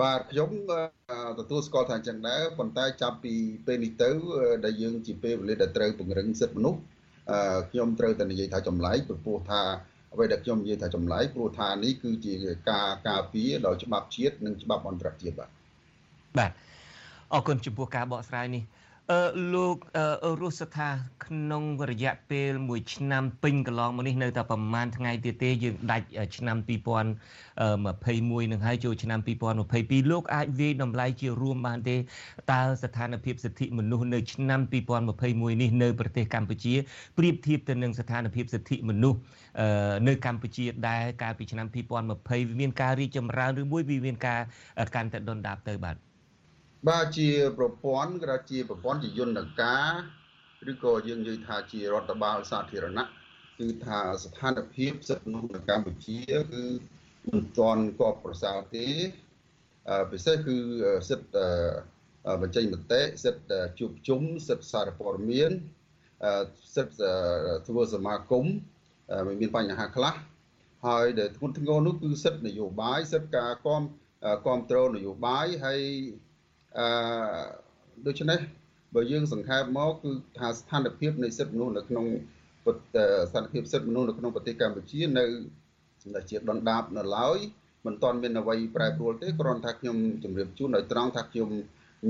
[0.02, 0.50] បាទខ្ញុំ
[1.40, 3.34] ទទួលស្គាល់ថាអញ្ចឹងដែរប៉ុន្តែចាប់ពី
[3.68, 4.10] ពេលនេះទៅ
[4.66, 6.80] ដែលយើងជាពេលវេលាដែលត្រូវពង្រឹងសិទ្ធិមនុស្ស
[7.72, 9.62] ខ្ញុំត្រូវតែនិយាយថាចម្លែកព្រោះថា
[10.14, 12.34] អ្វីដែលខ្ញុំនិយាយថាចម្លែកព្រោះថានេះគឺជា
[12.70, 15.50] ការការពារដោយច្បាប់ជាតិនិងច្បាប់អន្តរជាតិបាទ
[16.38, 16.52] បាទ
[17.34, 18.64] អរគុណចំពោះការបកស្រាយនេះ
[19.14, 19.22] អឺ
[19.54, 19.78] លោក
[20.42, 20.90] រស់ស្ថា
[21.26, 31.96] ក្នុងរយៈពេល1ឆ្នាំពេញកន្លងមកនេះនៅតែប្រហែលថ្ងៃទៀតទេយើងដាច់ឆ្នាំ2021នឹងហើយចូលឆ្នាំ2022លោកអាចវាយតម្លៃជារួមបានទេ
[32.52, 34.60] តើស្ថានភាពសិទ្ធិមនុស្សនៅឆ្នាំ
[35.12, 36.76] 2021នេះនៅប្រទេសកម្ពុជា
[37.18, 39.20] ប្រៀបធៀបទៅនឹងស្ថានភាពសិទ្ធិមនុស្ស
[40.08, 41.68] នៅកម្ពុជាដែរកាលពីឆ្នាំ
[42.14, 44.42] 2020មានការរីកចម្រើនឬមួយវាមានការ
[44.96, 46.09] កាន់តែដុនដាបទៅបាទ
[46.88, 49.92] បាទជាប្រព័ន្ធក៏ជាប្រព័ន្ធជាយន្តការ
[50.72, 53.06] ឬក៏យើងនិយាយថាជារដ្ឋបាលសាធារណៈ
[53.60, 56.20] គឺថាស្ថានភាពសិទ្ធិមនុស្សនៅកម្ពុជា
[56.52, 56.64] គឺ
[57.28, 58.88] មិនទាន់កប់ប្រសើរទេ
[60.12, 60.58] ពិសេសគឺ
[61.10, 61.48] សិទ្ធិ
[62.42, 65.52] បញ្ចេញមតិសិទ្ធិជួបជុំសិទ្ធិសារព័ត៌មាន
[66.76, 67.14] សិទ្ធិ
[67.68, 68.46] ធ្វើសមាគម
[69.42, 70.14] មានបញ្ហាខ្លះ
[70.88, 73.82] ហើយដែលធ្ងន់ធ្ងរនោះគឺសិទ្ធិនយោបាយសិទ្ធិការគាំ
[74.46, 75.82] គ្រប់គ្រងនយោបាយហើយ
[76.78, 76.86] អឺ
[78.08, 78.40] ដូច្នេះ
[78.96, 82.06] បើយើងសង្ខេបមកគឺថាស្ថានភាពនៃសិទ្ធិមនុស្សនៅក្នុង
[83.30, 85.26] ស្ថានភាពសិទ្ធិមនុស្សនៅក្នុងប្រទេសកម្ពុជានៅ
[86.04, 87.38] សម្រាប់ជាដណ្ដាបនៅឡើយ
[87.86, 91.50] មិនទាន់មានអ្វីប្រែប្រួលទេគ្រាន់តែខ្ញុំជម្រាបជូនដោយត្រង់ថាខ្ញុំ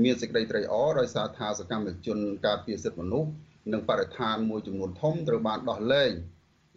[0.04, 3.30] មានសេចក្តីត្រេកអរដោយសារថាសកម្មជនការពារសិទ្ធិមនុស្ស
[3.72, 6.12] និងបរិស្ថានមួយចំនួនធំត្រូវបានដោះលែង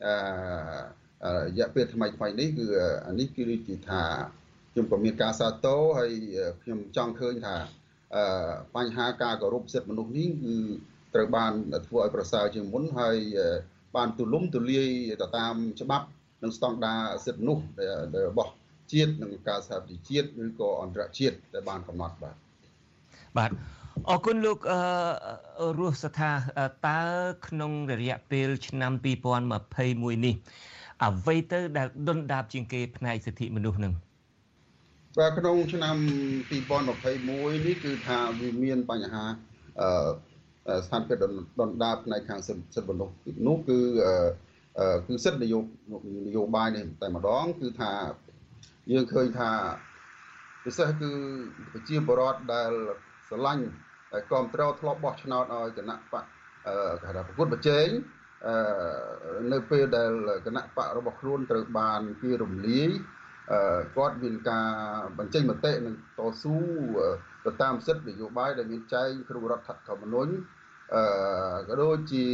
[0.05, 2.65] អឺរយៈពេលថ្មីថ្មីនេះគឺ
[3.07, 4.03] អានេះគឺជាថា
[4.73, 6.11] ខ្ញុំក៏មានការសាទរហើយ
[6.63, 7.55] ខ្ញុំចង់ឃើញថា
[8.75, 10.55] បញ្ហាការគោរពសិទ្ធិមនុស្សនេះគឺ
[11.13, 11.53] ត្រូវបាន
[11.87, 13.17] ធ្វើឲ្យប្រសើរជាងមុនហើយ
[13.95, 14.87] បានទូលំទូលាយ
[15.21, 16.05] ទៅតាមច្បាប់
[16.43, 17.63] និងស្តង់ដារសិទ្ធិមនុស្ស
[18.27, 18.51] របស់
[18.91, 22.35] ជាតិនិងការសហប្រជាជាតិឬក៏អន្តរជាតិដែលបានកំណត់បាទ
[23.37, 23.51] បាទ
[24.09, 24.59] អរគុណលោក
[25.79, 26.31] រស់ស្ថា
[26.87, 27.01] តើ
[27.47, 28.91] ក្នុងរយៈពេលឆ្នាំ
[29.59, 30.35] 2021នេះ
[31.03, 33.93] អ្វីទៅដែលដុនដាបជាងគេផ្នែកសិទ្ធិមនុស្សនឹង
[35.17, 35.95] បាទក្នុងឆ្នាំ
[36.51, 39.25] 2021នេះគឺថាវាមានបញ្ហា
[39.79, 41.17] អឺស្ថានភាព
[41.61, 43.15] ដណ្ដាបផ្នែកខាងសិទ្ធិមនុស្ស
[43.47, 43.79] នោះគឺ
[45.07, 45.59] គឺសិទ្ធិនយោ
[46.27, 47.91] នយោបាយនេះតែម្ដង គឺថា
[48.91, 49.51] យើងឃើញថា
[50.63, 51.11] ពិសេសគឺ
[51.71, 52.71] ប្រជាពលរដ្ឋដែល
[53.27, 53.65] ស្រឡាញ់
[54.11, 56.25] ហើយគ្រប់គ្រងធ្លាប់បោះឆ្នោតឲ្យគណៈបក
[57.01, 57.87] គេថាប្រគល់ប្រជែង
[59.51, 60.11] នៅពេលដែល
[60.45, 62.91] គណៈបករបស់ខ្លួនត្រូវបានគេរំលាយ
[63.95, 64.67] គាត់មានការ
[65.19, 66.55] បញ្ចេញមតិនិងតស៊ូ
[67.45, 70.31] ទៅតាមសិទ្ធិនយោបាយដែលមានចែងក្នុងរដ្ឋធម្មនុញ្ញ
[70.93, 71.03] អឺ
[71.67, 72.25] ក៏ដូចជា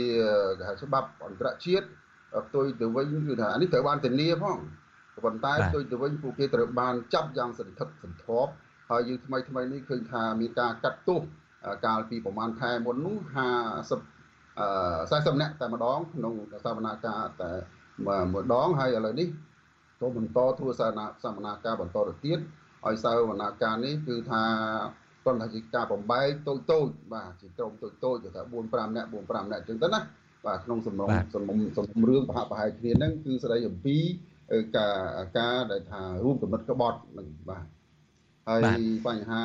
[0.60, 1.88] គេហៅច្បាប់អន្តរជាតិ
[2.48, 4.58] ផ្ទុយទៅវិញគឺថានេះត្រូវបានធានាផង
[5.26, 8.52] ប៉ុន្តែផ្ទុយទៅវិញពួកគេត្រូវបានចាប់យ៉ាងសន្ធឹកសន្ធាប់
[8.89, 11.22] ហើយយើងថ្មីថ្មីនេះឃើញថាមានការកាត់ទោស
[11.86, 13.17] កាលពីប្រហែលខែមុននោះ
[13.84, 16.34] 50អឺ40នាក់តែម្ដងក្នុង
[16.65, 17.52] សវនាការតែ
[18.34, 19.28] ម្ដងហើយឥឡូវនេះ
[20.02, 22.40] ទៅបន្តធ្វើសារណាសកម្មភាពបន្តទៅទៀត
[22.86, 24.44] ឲ្យសវនាការនេះគឺថា
[25.26, 30.00] ប៉ុន្តែជាការបំបែកតូចតូចបាទជាក្រុមតូចតូចគឺថា4 5នាក់4 5នាក់អញ្ចឹងទៅណា
[30.46, 33.98] បាទក្នុងសំណុំសំណុំសំណុំរឿងប្រហាក់ប្រហែលគ្នាហ្នឹងគឺស្ដីអំពី
[34.78, 34.96] ការ
[35.38, 37.66] ការដែលថារួមកំណត់ក្បត់នឹងបាទ
[38.48, 38.62] ហើយ
[39.08, 39.44] បញ្ហា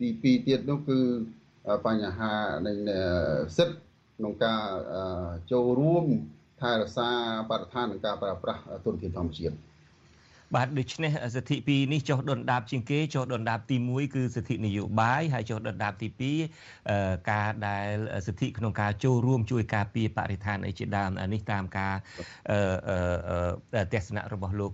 [0.00, 1.00] ទី2ទៀតនោះគឺ
[1.86, 2.32] បញ្ហា
[2.66, 2.72] នៃ
[3.56, 3.76] សិទ្ធិ
[4.18, 4.62] ក្នុងការ
[5.52, 6.04] ចូលរួម
[6.60, 7.10] ថែរក្សា
[7.50, 9.54] បរិស្ថាននិងការប្រើប្រាស់ទុនធានធម្មជាតិ
[10.54, 16.08] បាទដូច្នេះសិទ្ធិពីរនេះចុះដុនដាបជាងគេចុះដុនដាបទី1គឺសិទ្ធិនយោបាយហើយចុះដុនដាបទី
[16.66, 17.86] 2ការដែល
[18.26, 21.94] សិទ្ធិក្នុងការចូលរួមជួយការពារបរិស្ថានអីជាដើមនេះតាមការ
[23.92, 24.72] ទស្សនៈរបស់លោក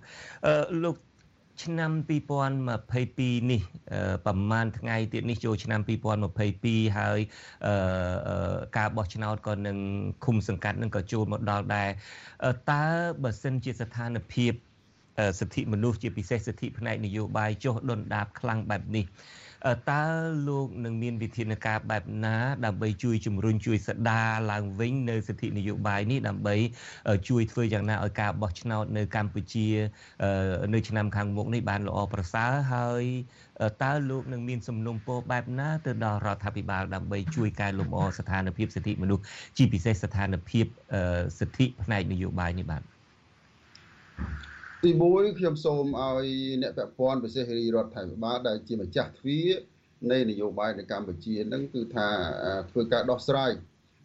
[0.84, 0.96] លោក
[1.64, 3.62] ឆ្នាំ2022នេះ
[4.26, 5.80] ប្រហែលថ្ងៃទៀតនេះចូលឆ្នាំ
[6.38, 7.18] 2022ហើយ
[8.78, 9.78] ការបោះឆ្នោតក៏នឹង
[10.24, 11.90] ឃុំសង្កាត់នឹងក៏ចូលមកដល់ដែរ
[12.72, 12.84] តើ
[13.22, 14.52] បើសិនជាស្ថានភាព
[15.38, 19.06] សិទ្ធិមនុស្សជាពិសេសសិទ្ធិផ្នែកនយោបាយចុះដុនដាបខ្លាំងបែបនេះ
[19.90, 20.04] តើ
[20.48, 26.54] លោកនឹងមានវិធានការបែបណា ដើម្បីជួយជំរុញជួយស្ដារឡើងវិញនៅសិទ្ធិនយោបាយនេះដើម្បី
[27.28, 29.68] ជួយធ្វើយ៉ាងណាឲ្យការបោះឆ្នោតនៅកម្ពុជា
[30.74, 33.04] នៅឆ្នាំខាងមុខនេះបានល្អប្រសើរហើយ
[33.82, 39.22] តើលោកនឹងមានសំណុំពរបែបណាទៅដល់រដ្ឋាភិបាលដើម្បីជួយកែលម្អស្ថានភាពសិទ្ធិមនុស្ស
[39.56, 40.66] ជាពិសេសស្ថានភាព
[41.38, 42.82] សិទ្ធិផ្នែកនយោបាយនេះបាទ
[44.84, 46.28] ទី1ខ្ញុំសូមឲ្យ
[46.62, 49.48] អ្នកពាក់ព័ន្ធពិសេសរាជរដ្ឋាភិបាលដែលជាម្ចាស់ទ្វារ
[50.12, 52.08] នៃនយោបាយនៅកម្ពុជានឹងគឺថា
[52.70, 53.50] ធ្វើការដោះស្រាយ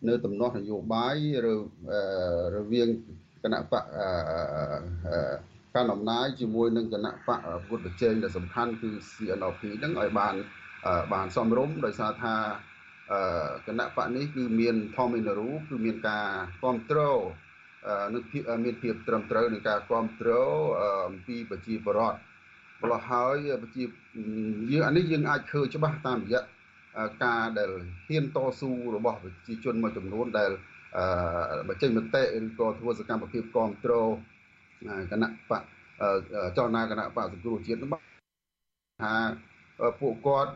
[0.08, 1.16] នៅទំនាស់នយោបាយ
[2.56, 2.90] រវាង
[3.44, 3.84] គណៈបក
[5.76, 10.36] កាន់អំណាចជាមួយនឹងគណៈបកពុទ្ធប្រជែងដែលសំខាន់គឺ CNP ហ្នឹងឲ្យបាន
[11.14, 12.36] បានសមរម្យដោយសារថា
[13.68, 16.28] គណៈបកនេះគឺមានធម្មនារូគឺមានការ
[16.62, 17.20] គ្រប់គ្រង
[18.14, 18.24] នឹង
[18.66, 20.58] មានភាពត្រឹមត្រូវនឹងការគ្រប់គ្រង
[21.10, 22.18] អំពីប្រជាពលរដ្ឋ
[22.82, 23.84] ម្ល៉េះហើយប្រជា
[24.72, 26.42] យើងអានេះយើងអាចឃើញច្បាស់តាមរយៈ
[27.24, 27.72] ការដែល
[28.08, 30.52] ហ៊ានតស៊ូរបស់ប្រជាជនមួយចំនួនដែល
[31.68, 34.10] បញ្ចេញមតិឬក៏ធ្វើសកម្មភាពគ្រប់គ្រង
[35.12, 35.64] គណៈបក
[36.58, 38.00] ចលនាគណៈបកសង្គ្រោះជាតិនោះ
[39.02, 39.14] ថា
[40.00, 40.54] ពួកគាត់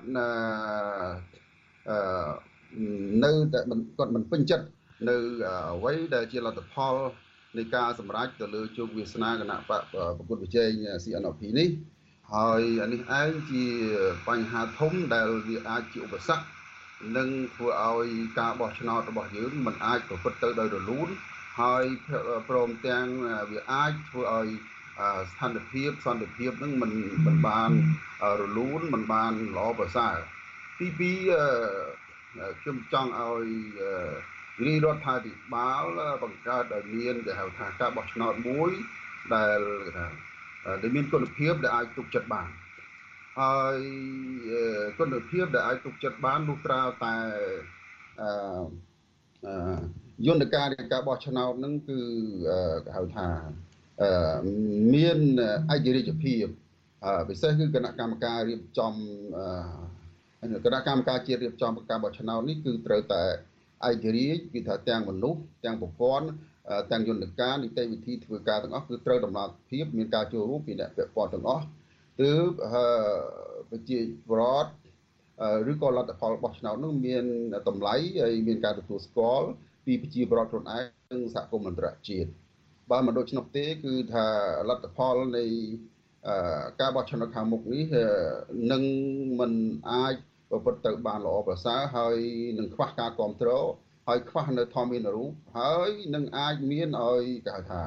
[3.24, 3.60] នៅតែ
[3.98, 4.66] គាត់មិនពេញចិត្ត
[5.10, 5.18] នៅ
[5.74, 6.96] អ្វីដែលជាលទ្ធផល
[7.58, 10.70] នៃការសម្រេចទៅលើជោគវាសនាគណៈបកប្រគល់ប្រជែង
[11.04, 11.70] CNP នេះ
[12.34, 13.66] ហើយអានេះឯងជា
[14.28, 16.46] បញ្ហាធំដែលវាអាចជាឧបសគ្គ
[17.18, 21.10] នឹងធ្វើឲ្យការបោះឆ្នោតរបស់យើងមិនអាចប្រព្រឹត្តទៅដោយរលូន
[21.62, 21.86] ហើយ
[22.50, 23.08] ព្រមទាំង
[23.52, 24.48] វាអាចធ្វើឲ្យ
[25.32, 26.92] ស្ថានភាពសន្តិភាពនឹងមិន
[27.26, 27.72] មិនបាន
[28.42, 30.18] រលូនមិនបានល្អប្រសើរ
[30.80, 33.48] ទី2ខ្ញុំចង់ឲ្យ
[34.62, 35.86] រាជរដ្ឋាភិបាល
[36.24, 38.72] បង្កើតឲ្យមានគេហៅថាការបោះឆ្នោតមួយ
[39.36, 40.08] ដែលគេថា
[40.82, 42.50] ដែលមានគុណភាពដែលអាចទុកចិត្តបាន
[43.40, 43.78] ហើយ
[45.00, 47.16] គុណភាពដែលអាចទុកចិត្តបានលុះត្រាតែ
[48.22, 49.78] អឺ
[50.28, 52.00] យន្តការនៃការបោះឆ្នោតហ្នឹងគឺ
[52.86, 53.28] គេហៅថា
[54.94, 55.18] មាន
[55.74, 56.46] ឯករាជ្យភាព
[57.30, 58.94] ពិសេសគឺគណៈកម្មការរៀបចំ
[60.66, 63.24] គណៈកម្មការជាតិរៀបចំការបោះឆ្នោតនេះគឺត្រូវតែ
[63.90, 66.28] ឯករាជ្យគឺថាទាំងមនុស្សទាំងប្រព័ន្ធ
[66.92, 71.66] ទាំងយន្តការនីតិវិធីធ្វើការទាំងអស់គឺត្រូវដំណើរភាពមានការចូលរួមពីអ្នកពាក់ព័ន្ធទាំងអស់
[72.22, 72.50] ទើប
[73.70, 74.72] ប្រជាពលរដ្ឋ
[75.72, 77.24] ឬក៏លទ្ធផលរបស់ឆ្នោតនោះមាន
[77.68, 79.48] តម្លៃហើយមានការទទួលស្គាល់
[79.86, 82.30] ពីប្រជាពលរដ្ឋខ្លួនឯងនិងសហគមន៍អន្តរជាតិ
[82.92, 84.26] បើមិនដូច្នោះទេគឺថា
[84.70, 85.46] លទ្ធផលនៃ
[86.82, 87.84] ការបោះឆ្នោតខាងមុខនេះ
[88.72, 88.84] នឹង
[89.40, 89.52] មិន
[89.92, 90.16] អាច
[90.54, 92.18] ប្រព្រឹត្តទៅបានល្អប្រសើរហើយ
[92.60, 93.66] នឹងខ្វះការគ្រប់គ្រង
[94.08, 97.84] ហើយខ្វះនៅធម្មមានរូបហើយនឹងអាចមានឲ្យគេហៅថា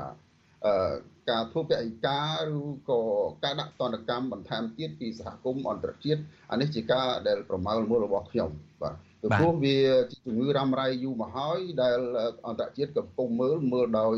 [0.67, 0.95] អឺ
[1.31, 3.03] ការធ្វើពហិការឬក៏
[3.45, 8.51] ការដាក់ទណ្ឌកម្មបន្ថែមទៀតពីសហគមន៍អន្តរជាតិអានេះជាការដែលប្រមាលមូលរបស់ខ្ញុំ
[8.83, 9.79] បាទពីព្រោះវា
[10.11, 11.99] ជាជំងឺរ៉ាំរ៉ៃយូរមកហើយដែល
[12.47, 14.17] អន្តរជាតិកំពុងមើលមើលដោយ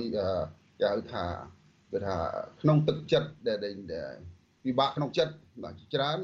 [0.81, 1.25] គេហៅថា
[1.93, 2.17] គឺថា
[2.61, 3.59] ក្នុងទឹកចិត្តដែល
[4.65, 6.19] ពិបាកក្នុងចិត្តបាទច្រើន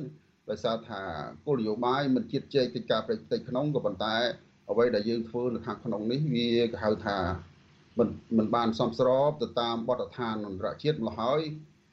[0.51, 1.03] ដោយសារថា
[1.45, 4.17] គោលនយោបាយមិនជាតិជែកកិច្ចការប្រតិក្នុងក៏ប៉ុន្តែ
[4.71, 7.19] អ្វីដែលយើងធ្វើនៅខាងក្នុងនេះវាគេហៅថា
[7.99, 11.41] មិនមិនបានសមស្របទៅតាមបទដ្ឋានអន្តរជាតិមកហើយ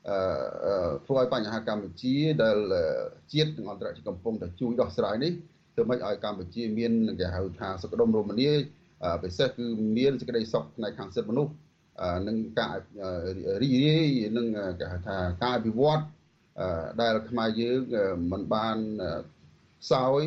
[0.09, 2.57] អឺធ្វើឲ្យបញ្ហាកម្ពុជាដែល
[3.33, 5.31] ជាតិនិងអន្តរជាតិកំពុងតែជួយដោះស្រាយនេះ
[5.73, 8.49] ធ្វើម៉េចឲ្យកម្ពុជាមានគេហៅថាសុខដុមរមនា
[9.23, 9.65] ពិសេសគឺ
[9.97, 11.53] មានសេចក្តីសុខផ្នែកខាងសិទ្ធិមនុស្ស
[12.27, 12.75] នឹងការ
[13.61, 14.47] រីករាយនឹង
[14.79, 16.01] គេហៅថាការអភិវឌ្ឍ
[17.01, 17.79] ដែលខ្មែរយើង
[18.31, 18.77] មិនបាន
[19.91, 20.21] សោយ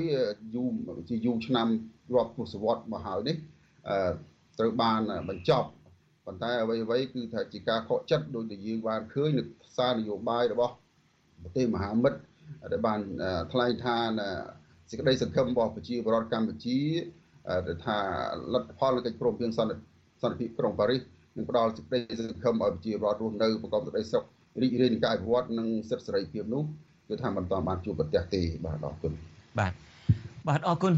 [0.55, 0.73] យូរ
[1.09, 1.69] ជាយូរឆ្នាំ
[2.15, 3.37] រាប់ទសវត្សរ៍មកហើយនេះ
[4.59, 5.69] ត្រូវបានបញ្ចប់
[6.27, 9.43] ប៉ុន្តែអ្វីអ្វីគឺថាជាការខកចិត្តដោយដែលយើងបានឃើញនៅ
[9.77, 10.75] សារនយោបាយរបស់
[11.43, 12.19] ប្រទេសមហាមិត្ត
[12.73, 13.01] ដែលបាន
[13.53, 13.97] ថ្លែងថា
[14.91, 16.79] សេចក្តីសង្ឃឹមរបស់ប្រជាពលរដ្ឋកម្ពុជា
[17.87, 17.99] ថា
[18.53, 19.77] លទ្ធផលនៃកិច្ចព្រមព្រៀងសន្តិ
[20.23, 21.03] សន្តិភាពក្រុងប៉ារីស
[21.37, 24.25] នឹងផ្ដល់សេចក្តីសង្ឃឹមឲ្យប្រជាពលរដ្ឋរស់នៅប្រកបដោយសុខ
[24.61, 26.63] រីករាយនឹងការអភិវឌ្ឍនិងសិទ្ធិសេរីភាពនោះ
[27.09, 29.13] គឺថាមិនតាន់បានជួបប្រទះទេបាទអរគុណ
[29.59, 29.73] បាទ
[30.49, 30.95] បាទអរគុណ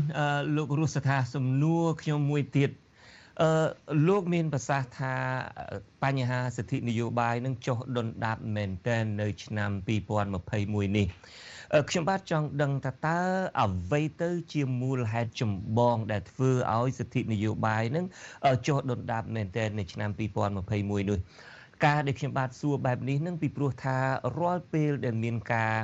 [0.56, 2.70] លោករស់សថាសំណួរខ្ញុំមួយទៀត
[3.42, 3.50] អឺ
[4.08, 5.14] លោកមានប្រសាសន៍ថា
[6.04, 9.70] បញ្ហាសិទ្ធិនយោបាយនឹងចុះដុនដាបមែនតែននៅឆ្នាំ
[10.34, 11.06] 2021នេះ
[11.90, 13.20] ខ្ញុំបាទចង់ដឹងថាតើ
[13.62, 18.04] អ្វីទៅជាមូលហេតុចម្បងដែលធ្វើឲ្យសិទ្ធិនយោបាយនឹង
[18.66, 21.18] ចុះដុនដាបមែនតែននៅឆ្នាំ2021នោះ
[21.84, 23.96] ការដែលខ្ញុំបាទសួរបែបនេះនឹងពីព្រោះថា
[24.38, 25.74] រាល់ពេលដែលមានការ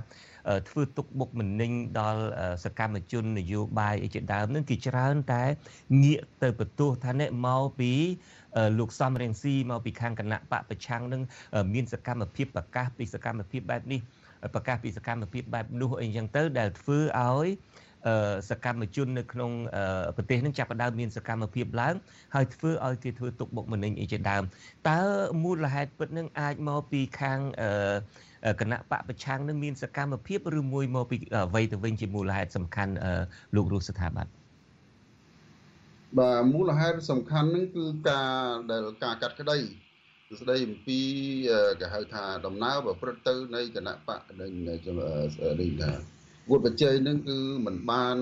[0.68, 2.22] ធ្វើទុកបុកម្នេញដល់
[2.64, 5.44] សកម្មជននយោបាយអីជាដើមនឹងគេច្រើនតែ
[6.02, 7.92] ងាកទៅបន្ទោសថាអ្នកមកពី
[8.78, 11.22] លោកសំរៀងស៊ីមកពីខាងគណៈបកប្រឆាំងនឹង
[11.74, 14.00] មានសកម្មភាពប្រកាសពីសកម្មភាពបែបនេះ
[14.55, 17.46] ប្រកាសពីសកម្មភាពបែបនោះអីចឹងទៅដែលធ្វើឲ្យ
[18.51, 19.51] សកម្មជននៅក្នុង
[20.17, 21.95] ប្រទេសនឹងចាប់ផ្ដើមមានសកម្មភាពឡើង
[22.35, 24.43] ហើយធ្វើឲ្យគេធ្វើទុកបុកម្នេញអីជាដើម
[24.91, 25.01] តើ
[25.45, 27.38] មូលហេតុពិតនឹងអាចមកពីខាង
[28.61, 31.17] គណៈបកប្រឆាំងនឹងមានសកម្មភាពឬមួយមកពី
[31.49, 32.93] អ្វីទៅវិញជាមូលហេតុសំខាន់
[33.57, 34.27] លោករស់ស្ថាប័ន
[36.19, 38.31] បាទមូលហេតុសំខាន់នឹងគឺការ
[38.71, 39.59] ដែលការកាត់ក្តី
[40.41, 41.01] ស្ដីអំពី
[41.81, 44.79] គេហៅថាដំណើរប្រព្រឹត្តទៅនៃគណៈបកនៃនេះ
[45.83, 45.93] ថា
[46.50, 48.16] វុទ្ធបច្ច័យនឹងគឺมันបាន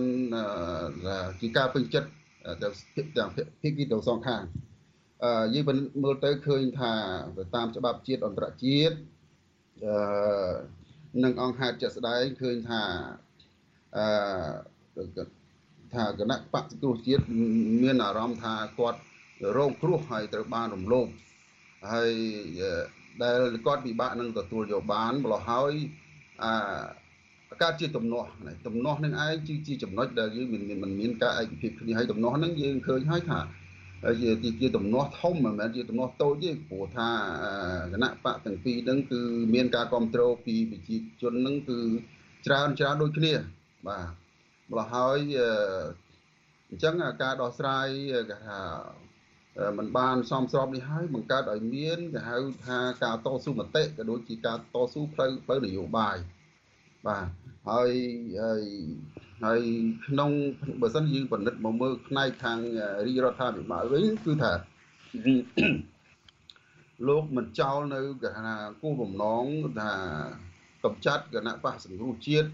[1.40, 2.08] ជាការពេញចិត្ត
[2.62, 2.74] ទាំង
[3.16, 3.28] ទាំង
[3.62, 4.42] ភាគីទាំងសងខាង
[5.24, 5.64] អឺយើង
[6.02, 6.92] មើលទៅឃើញថា
[7.54, 8.96] តាមច្បាប់ជាតិអន្តរជាតិ
[9.84, 10.52] អឺ
[11.24, 12.82] នឹងអង្គហេតុជាក់ស្ដែងឃើញថា
[13.96, 15.24] អឺ
[15.94, 17.24] ថាគណៈបកសង្គ្រោះជាតិ
[17.82, 19.00] មានអារម្មណ៍ថាគាត់
[19.56, 21.06] រងគ្រោះហើយត្រូវបានរំលោភ
[21.90, 22.12] ហើយ
[23.22, 25.72] ដែលគាត់ពិបាកនឹងទទួលយកបានម្ល៉េះហើយ
[26.42, 26.52] អា
[27.62, 28.28] កើតជាទំនាស់
[28.66, 29.34] ទំនាស់នឹងឯង
[29.68, 33.40] ជាចំណុចដែលយើងមានមិនមានការឯកភាពគ្នាហើយទំនាស់នឹងយើងឃើញហើយថា
[34.22, 37.08] ជាជាទំនាស់ធំមិនមែនជាទំនាស់តូចទេព្រោះថា
[37.92, 39.20] គណៈបកទាំងពីរហ្នឹងគឺ
[39.54, 41.78] មានការគ្រប់គ្រងពីប្រជាជនហ្នឹងគឺ
[42.46, 43.32] ច្រើនច្រើនដូចគ្នា
[43.88, 44.06] បាទ
[44.70, 45.18] ម្ល៉េះហើយ
[46.68, 47.86] អញ្ចឹងការដោះស្រាយ
[48.30, 48.58] គេថា
[49.78, 56.16] มันបានសមស្របនេះហើយបង្កើតឲ្យមានគេហៅថាការតស៊ូមតិក៏ដូចជាការតស៊ូផ្លូវផ្លូវនយោបាយ
[57.08, 57.26] បាទ
[57.68, 57.90] ហើយ
[58.42, 58.62] ហើយ
[59.44, 59.62] ហើយ
[60.06, 60.30] ក្នុង
[60.80, 62.58] បើសិនយើងពិនិត្យមកមើលផ្នែកខាង
[63.06, 64.52] រាជរដ្ឋាភិបាលវិញគឺថា
[67.08, 69.44] លោកមិនចោលនៅគេថាគោលបំណង
[69.80, 69.92] ថា
[70.84, 72.48] កំចាត់គណៈបកសង្គ្រោះជាតិ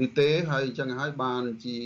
[0.00, 1.78] នេះទេហើយអញ្ចឹងហើយបានជា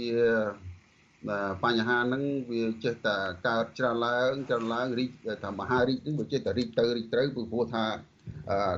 [1.65, 3.17] បញ្ហាហ្នឹងវាចេះតែ
[3.49, 5.11] កើតច្រើនឡើងច្រើនឡើងរីក
[5.45, 7.85] ថាមហារីកហ្នឹងវាចេះតែរីកទៅរីកទៅពីព្រោះថា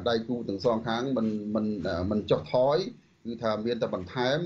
[0.09, 1.67] ដៃគូទាំងសងខាងមិនមិន
[2.11, 2.79] មិនចុះថយ
[3.25, 4.39] គឺថាមានតែបន្ថែម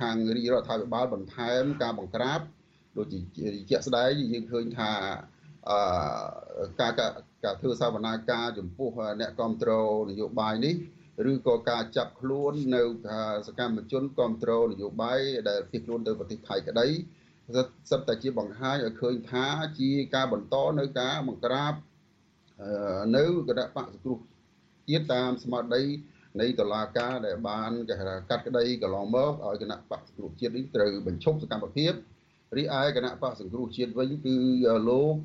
[0.00, 2.40] ខាងរាជរដ្ឋាភិបាលបន្ថែមការបង្ក្រាប
[2.96, 4.90] ដូចជាជាក់ស្ដែងយើងឃើញថា
[5.68, 6.92] អឺការ
[7.44, 10.74] ការធ្វើសវនាការចំពោះអ្នកគ្រប់គ្រងនយោបាយនេះ
[11.30, 12.82] ឬក៏ការចាប់ខ្លួននៅ
[13.46, 16.88] សកម្មជនគ្រប់គ្រងនយោបាយដែលភៀសខ្លួនទៅប្រទេសថៃក្តី
[17.90, 19.46] សិតតែជាបង្ហាញឲ្យឃើញថា
[19.78, 21.74] ជាការបន្តនៅការបង្ក្រាប
[23.16, 24.18] នៅគណៈបកសង្គ្រោះ
[24.88, 25.82] ជាតិតាមស្មារតី
[26.40, 31.92] នៃតឡាការដែលបានគេហៅកាត់ក្តីកន្លងមកឲ្យគណៈបកសង្គ្រោះជាតិនេះត្រូវបញ្ឈប់សកម្មភាព
[32.56, 34.36] រីឯគណៈបកសង្គ្រោះជាតិវិញគឺ
[34.88, 35.16] លោក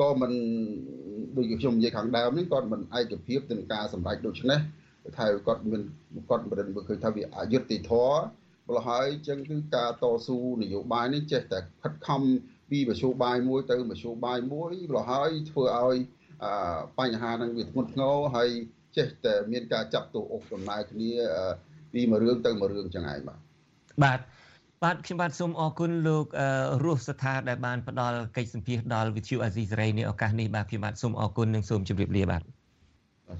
[0.00, 0.32] ក៏មិន
[1.36, 4.60] ដូចខ្ញុំនិយាយខាងដើមនេះគាត់មិនឯកភាពទៅនឹងការសម្រេចដូចនេះ
[5.18, 5.82] ថាគាត់មាន
[6.28, 8.20] គាត់មិនមើលឃើញថាវាអយុត្តិធម៌
[8.68, 12.22] ម្ល៉េះហើយអញ្ចឹងគឺការតស៊ូនយោបាយនេះចេះតែខិតខំ
[12.70, 15.96] ពីមធ្យោបាយមួយទៅមធ្យោបាយមួយម្ល៉េះហើយធ្វើឲ្យ
[16.98, 18.48] បញ្ហានឹងវាធ្ងន់ធ្ងរហើយ
[18.96, 21.10] ចេះតែមានការចាប់ទោសអុកដំណើរគ្នា
[21.92, 23.38] ពីមួយរឿងទៅមួយរឿងចឹងឯងបាទ
[24.04, 24.20] បាទ
[24.84, 26.26] បាទខ្ញុំបាទសូមអរគុណលោក
[26.84, 32.42] រស់ស្ថាដែលបានផ្ដល់កិច្ចសម្ភាសដល់វិទ្យុអាស៊ីសេរីในឱកាសនេះបាទខ្ញុំបាទសូមអរគុណនិងសូមជម្រាបលាបាទ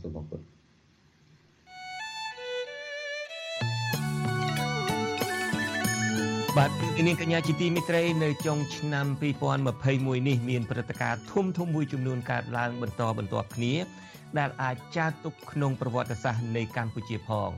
[0.03, 0.58] សូមអរគុណ
[6.59, 6.73] បាទ
[7.07, 9.07] នាងកញ្ញាជាទីមិត្តរីនៅចុងឆ្នាំ
[9.67, 13.75] 2021នេះមានព្រឹត្តិការណ៍ធំធំមួយចំនួនកើតឡើងបន្តបន្ទាប់គ្នា
[14.39, 17.51] ដែលអាចចាត់ទុកក្នុងប្រវត្តិសាស្ត្រនៃកម្ពុជាផង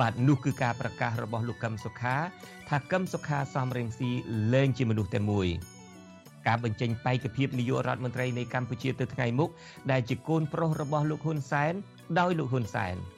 [0.00, 2.16] បាទនោះគឺការប្រកាសរបស់លោកកឹមសុខា
[2.68, 4.10] ថាកឹមសុខាសំរងស៊ី
[4.52, 5.48] លែងជាមនុស្សតែមួយ
[6.46, 9.50] ការបញ្ចេញបេក្ខភាពនាយករដ្ឋមន្ត្រីនៃកម្ពុជាទៅថ្ងៃមុខ
[9.90, 11.72] ដែលជាកូនប្រុសរបស់លោកហ៊ុនសែន
[12.18, 12.96] ដោយលោកហ៊ុនសែន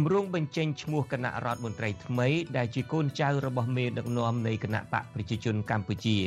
[0.00, 6.18] ម្រោងបញ្ចេញឈ្មោះគណៈរដ្ឋមន្ត្រីថ្មីដែលជាកូនចៅរបស់មេដឹកនាំនៃគណៈបកប្រជាជនកម្ពុជា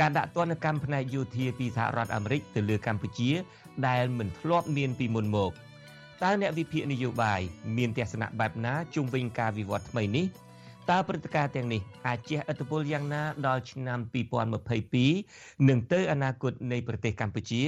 [0.00, 3.30] ការដាក់ទណ្ឌកម្មផ្នែកយោធាពីសហរដ្ឋអាមេរិកទៅលើកម្ពុជា
[3.86, 5.52] ដែលមិនធ្លាប់មានពីមុនមក
[6.22, 7.40] តើអ្នកវិភាគនយោបាយ
[7.76, 10.26] មានទស្សនៈបែបណាជុំវិញការវិវត្តថ្មីនេះ
[10.90, 13.98] តើព្រឹត្តិការណ៍ទាំងនេះអាចជះឥទ្ធិពលយ៉ាងណាដល់ឆ្នាំ
[14.64, 17.62] 2022និងទៅអនាគតនៃប្រទេសកម្ពុជា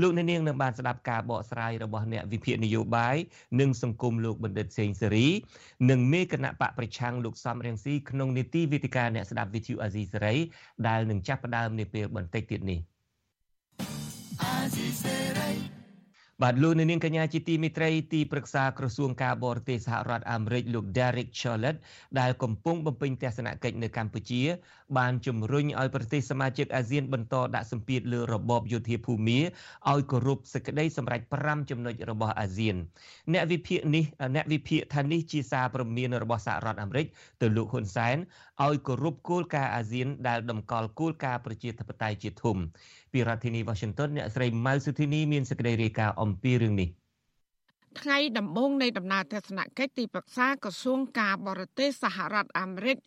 [0.00, 3.16] លោកអ្នកនាងនឹងបានស្ដាប់ការបកស្រាយរបស់អ្នកវិភាគនយោបាយ
[3.60, 5.28] និងសង្គមលោកបណ្ឌិតសេងសេរី
[5.90, 10.34] និងមេគណៈបកប្រឆាំងលោកសំរៀងស៊ីក្នុងនីតិវិទ្យាអ្នកស្ដាប់វិទ្យុអាស៊ីសេរី
[10.88, 12.80] ដែលនឹងចាប់ផ្ដើមនាពេលបន្តិចទៀតនេះ
[14.42, 15.79] អាស៊ីសេរី
[16.44, 21.76] បាទលោកនាងកញ្ញាជាទីមេត្រីទីប្រឹក្សាក្រសួងការបរទេសសហរដ្ឋអាមេរិកលោក Derek Chollet
[22.20, 24.42] ដែលកំពុងបំពេញទស្សនកិច្ចនៅកម្ពុជា
[24.98, 32.76] បានជំរុញឲ្យប្រទេសសមាជិកអាស៊ានបន្តដាក់សម្ពាធលើរបបយោធាភូមិឲ្យគោរពសេចក្តីសម្រេច5ចំណុចរបស់អាស៊ាន
[33.32, 37.06] អ្នកវិភាគនេះអ្នកវិភាគថានេះជាសារព្រមានរបស់សហរដ្ឋអាមេរិក
[37.40, 38.16] ទៅលោកហ៊ុនសែន
[38.66, 42.56] ឲ្យគោរពគោលការណ៍អាស៊ានដែលតម្កល់គោលការណ៍ប្រជាធិបតេយ្យជាធំ
[43.12, 46.88] ពីរដ្ឋធានី Washington អ្នកស្រីម៉ៅសុធីនីមានសេចក្តីរាយការណ៍អំពីរឿងនេះ
[48.00, 52.98] ថ្ងៃដំបូងនៃដំណើរទស្សនកិច្ចទីប្រឹក្សាក្រសួងការបរទេសសហរដ្ឋអាមេរិក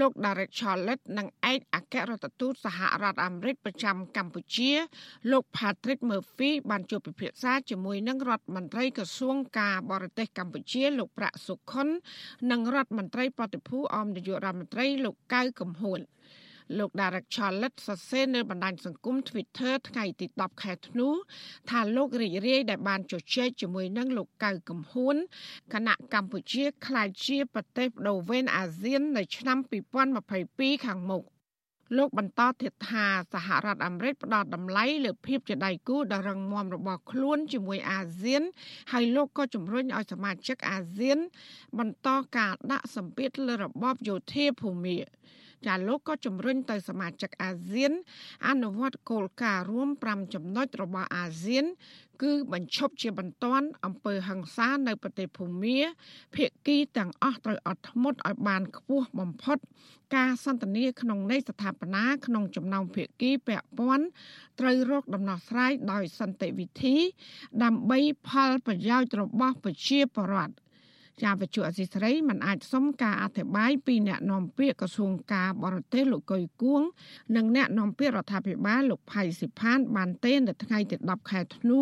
[0.00, 4.70] លោក Derek Chollet និងឯកអគ្គរដ្ឋទូតសហរដ្ឋអាមេរិកប្រចាំកម្ពុជា
[5.30, 11.88] លោក Patrick Murphy បានជួបពិភាក្សាជាមួយនឹងរដ្ឋមន្ត្រីក្រសួងការបរទេសកម្ពុជា លោកប្រាក់សុខុន
[12.50, 16.00] និងរដ្ឋមន្ត្រីប្រតិភូអមនាយករដ្ឋមន្ត្រីលោកកៅកំហួន
[16.78, 21.08] លោក Derek Chollet សរសេរនៅបណ្ដាញសង្គម Twitter ថ្ងៃទី10ខែធ្នូ
[21.70, 25.16] ថាលោករីករាយដែលបានជជែកជាមួយនឹងលោកកៅកំហួន
[25.74, 29.58] គណៈកម្ពុជាក្លាយជាប្រទេសបដូវវេនអាស៊ាននៅឆ្នាំ
[30.22, 31.24] 2022ខាងមុខ
[31.96, 38.42] លោកបន្តទៀតថាសហរដ្ឋអាមេរិកផ្ដោតតម្លៃលើភាពជាដៃគូដ៏រឹងមាំរបស់ខ្លួនជាមួយអាស៊ាន
[38.92, 41.18] ហើយលោកក៏ជំរុញឲ្យសមាជិកអាស៊ាន
[41.78, 44.96] បន្តការដាក់សម្ពាធលើរបបយោធាភូមិ
[45.66, 47.92] ចាលោកក៏ជំរុញទៅសមាជិកអាស៊ាន
[48.48, 51.64] អនុវត្តគោលការណ៍រួម5ចំណុចរបស់អាស៊ាន
[52.22, 55.78] គឺបញ្ឈប់ជាបន្ទាន់អំពើហិង្សានៅប្រទេសភូមា
[56.34, 59.58] ភាគីទាំងអស់ត្រូវអត់ធ្មត់ឲ្យបានខ្ពស់បំផុត
[60.16, 64.06] ការសន្ទនាក្នុងន័យស្ថាបនាក្នុងចំណោមភាគីពាក់ព័ន្ធ
[64.60, 66.96] ត្រូវរកដំណោះស្រាយដោយសន្តិវិធី
[67.64, 70.54] ដើម្បីផលប្រយោជន៍របស់ប្រជាពលរដ្ឋ
[71.22, 76.82] ជាវិជ្ជាអសីស្រីមិនអាចសុំការអធិប្បាយពីអ្នកនាំពាក្យក្រសួងការបរទេសលោកកុយគួង
[77.36, 81.80] និងអ្នកនាំពាក្យរដ្ឋាភិបាលលោកផៃសិផាន បានទេនៅថ្ងៃទី10ខែធ្នូ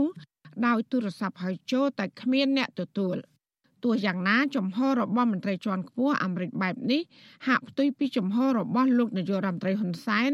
[0.66, 3.16] ដោយទូរស័ព្ទហៅចូលតែគ្មានអ្នកទទួល។
[3.84, 7.00] ទោះយ៉ាងណាចំហរបស់មន្ត្រីជាន់ខ្ពស់អាមេរិកបែបនេះ
[7.46, 10.30] ហាក់ផ្ទុយពីចំហរបស់លោកនាយករដ្ឋមន្ត្រីហ៊ុនសែន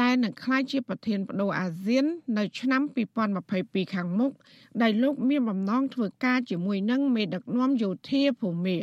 [0.00, 2.04] ដែលនឹងក្លាយជាប្រធានបដូវអាស៊ាន
[2.38, 2.82] នៅឆ្នាំ
[3.38, 4.32] 2022ខាងមុខ
[4.82, 8.76] ដែលលោកមានបំណងធ្វើការជាមួយនឹងមេដឹកនាំយោធាភូមិ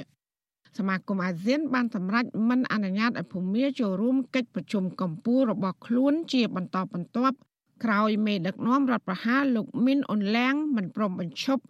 [0.78, 7.38] សមាគមអាស៊ាន បានសម្រេចមិនអនុញ្ញាតឲ្យភូមាចូលរួមកិច្ចប្រជុំកម្ពុជារបស់ខ្លួនជាបន្តបន្ទាប់
[7.84, 11.64] ក្រោយមេដឹកនាំរដ្ឋប្រហារលោកមីនអ៊ុនឡាំងមិនព្រមបញ្ឈប់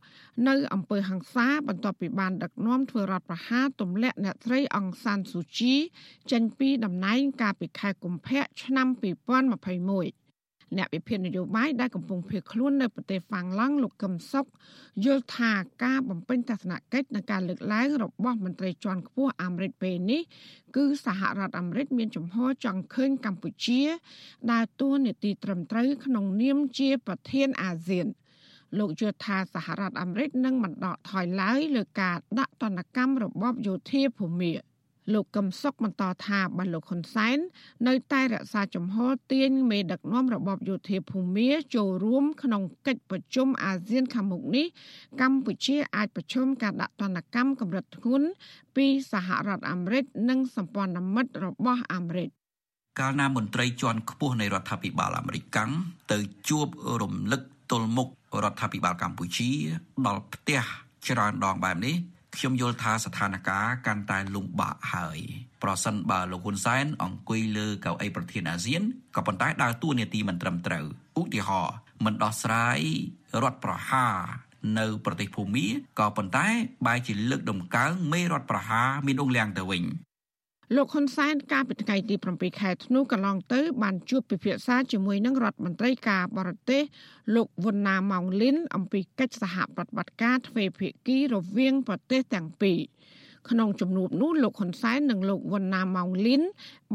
[0.48, 5.74] នៅអំពើហ ংস ាបន្ទាប់ពីបានដឹកនាំធ្វើរដ្ឋប្រហារទម្លាក់អ្នកស្រីអង្សានស៊ូជី
[6.32, 10.21] ចេញពីតំណែងកាលពីខែកុម្ភៈឆ្នាំ2021
[10.78, 14.46] អ្នកវិភាគនយោបាយដែលកំពុងភៀសខ្លួននៅប្រទេសហ្វាំងឡង់លោកកឹមសុខ
[15.06, 15.52] យល់ថា
[15.84, 20.22] ការបំពេញទស្សនកិច្ចនិងការលើកឡើងរបស់មន្ត្រីជាន់ខ្ពស់អាមេរិកពេលនេះ
[20.76, 23.82] គឺសហរដ្ឋអាមេរិកមានចំហចង់ឃើញកម្ពុជា
[24.52, 28.08] ដើរតួនាទីត្រឹមត្រូវក្នុងនាមជាប្រធានអាស៊ាន
[28.80, 34.71] លោកយល់ថាសហរដ្ឋអាមេរិកនឹងមិនដកថយឡើយលើការដាក់ទណ្ឌកម្មរបបយោធាភូមិ
[35.14, 37.38] លោកកឹមសុខបន្តថាបើលោកហ៊ុនសែន
[37.88, 38.98] នៅតែរក្សាចំហ
[39.32, 44.66] ទាញមេដឹកនាំរបបយោធាភូមាចូលរួមក្នុងកិច្ចប្រជុំអាស៊ានខាងមុខនេះ
[45.22, 48.28] កម្ពុជាអាចប្រឈមការដាក់ទណ្ឌកម្មកម្រិតធ្ងន់
[48.76, 52.30] ពីសហរដ្ឋអាមេរិកនិងសម្ព័ន្ធមិត្តរបស់អាមេរិក
[53.00, 55.72] កាលណាមន្ត្រីជាន់ខ្ពស់នៃរដ្ឋាភិបាលអាមេរិកកាំង
[56.12, 56.18] ទៅ
[56.50, 56.68] ជួប
[57.02, 58.08] រំលឹកទល់មុខ
[58.44, 59.50] រដ្ឋាភិបាលកម្ពុជា
[60.06, 60.62] ដល់ផ្ទះ
[61.08, 61.96] ច្រើនដងបែបនេះ
[62.38, 65.20] ខ្ញុំយល់ថាស្ថានភាពកាន់តែលំបាកហើយ
[65.64, 68.82] ប្រសិនបើលោកហ៊ុនសែនអង្គុយលើកៅអីប្រធានអាស៊ាន
[69.16, 70.86] ក៏ប៉ុន្តែដើរតួនាទីមិនត្រឹមត្រូវ
[71.22, 72.80] ឧទាហរណ៍មិនដោះស្រាយ
[73.44, 74.16] រដ្ឋប្រហារ
[74.80, 75.68] នៅប្រទេសភូមា
[76.00, 76.48] ក៏ប៉ុន្តែ
[76.88, 79.84] បែរជាលើកដំកើងមេរដ្ឋប្រហារមានអង្គលៀងទៅវិញ
[80.76, 86.82] លោកហ៊ុនសែនកាលពីថ្ងៃទី7ខែធ្នូកន្លងទៅបានជួបពិភាក្សាជាមួយនឹងរដ្ឋមន្ត្រីការបរទេស
[87.36, 92.80] លោកវុនណាម៉ោងលីនអំពីកិច្ចសហប្រតិបត្តិការទ្វេភាគីរវាងប្រទេសទាំងពីរ
[93.50, 96.42] ក្នុងជំនួបនោះលោកហ៊ុនសែននិងលោកវុនណាម៉ោងលីន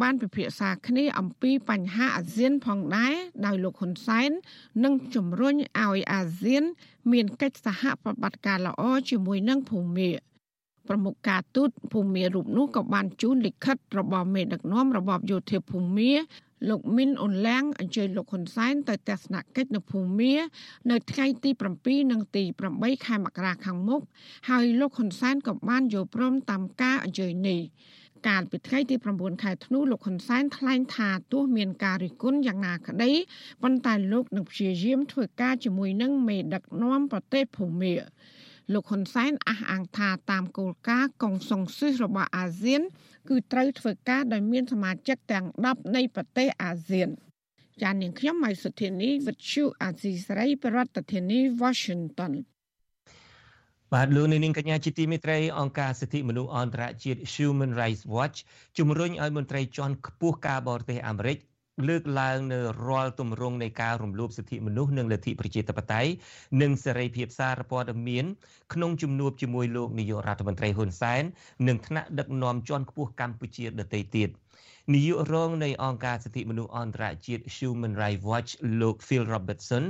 [0.03, 3.15] បានពិភាក្សាគ្នាអំពីបញ្ហាអាស៊ានផងដែរ
[3.47, 4.31] ដោយលោកហ៊ុនសែន
[4.85, 6.65] នឹងជំរុញឲ្យអាស៊ាន
[7.13, 10.11] មានកិច្ចសហប្រតិបត្តិការល្អជាមួយនឹងភូមា
[10.89, 16.13] ប្រមុខការទូតភូមារូបនោះក៏បានជូនលិខិតរបស់មេដឹកនាំរបបយោធាភូមា
[16.69, 20.35] លោកមីនអ៊ុនឡាំងអញ្ជើញលោកហ៊ុនសែនទៅទស្សនកិច្ចនៅភូមា
[20.91, 22.45] នៅថ្ងៃទី7និងទី
[22.75, 24.01] 8ខែមករាខាងមុខ
[24.51, 27.61] ហើយលោកហ៊ុនសែនក៏បានយល់ព្រមតាមការអញ្ជើញនេះ
[28.29, 33.13] កាលពីថ្ងៃទី9ខែធ្នូលោកហ៊ុនសែនថ្លែងថាទោះមានការរិះគន់យ៉ាងណាក្តី
[33.63, 37.95] ប៉ុន្តែលោកនឹងព្យាយាមធ្វើការជាមួយនឹងមេដឹកនាំប្រទេសភូមា
[38.73, 42.83] លោកហ៊ុនសែនអះអាងថាតាមគោលការណ៍កុងសុងស៊ីសរបស់អាស៊ាន
[43.29, 47.09] គឺត្រូវធ្វើការដោយមានសមាជិកទាំង10នៃប្រទេសអាស៊ាន
[47.83, 52.33] ចាននាងខ្ញុំម៉ៃសុធានីវិទ្យុអាស៊ីសេរីប្រធានាធិបតី Washington
[53.95, 58.39] បាទលោកនាងកញ្ញាជាទីមេត្រីអង្គការសិទ្ធិមនុស្សអន្តរជាតិ Human Rights Watch
[58.79, 61.39] ជំរុញឲ្យមន្ត្រីជាន់ខ្ពស់ការបរទេសអាមេរិក
[61.89, 66.11] លើកឡើងនៅរាល់ទម្រង់នៃការរំលោភសិទ្ធិមនុស្សនិងលទ្ធិប្រជាធិបតេយ្យ
[66.63, 68.25] និងសេរីភាពសារព័ត៌មាន
[68.73, 71.23] ក្នុងជំនួបជាមួយលោកនាយករដ្ឋមន្ត្រីហ៊ុនសែន
[71.69, 74.29] និងថ្នាក់ដឹកនាំជាន់ខ្ពស់កម្ពុជាដទៃទៀត។
[74.95, 79.85] នាយករងនៃអង្គការសិទ្ធិមនុស្សអន្តរជាតិ Human Rights Watch លោក Phil Robertson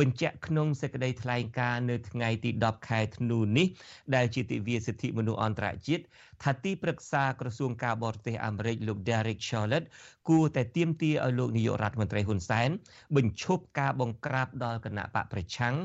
[0.00, 3.66] បញ្ជាក់ក្នុងសេចក្តីថ្លែងការណ៍នៅថ្ងៃទី10ខែធ្នូនេះ
[4.14, 6.02] ដែលជាទិវាសិទ្ធិមនុស្សអន្តរជាតិ
[6.42, 9.84] ថាទីប្រឹក្សាក្រសួងការបរទេសអាមេរិកលោក Derek Chollet
[10.28, 12.68] គួរតែទាមទារឲ្យលោកនាយករដ្ឋមន្ត្រីហ៊ុនសែន
[13.16, 15.76] បញ្ឈប់ការបង្ក្រាបដល់គណៈបកប្រឆាំង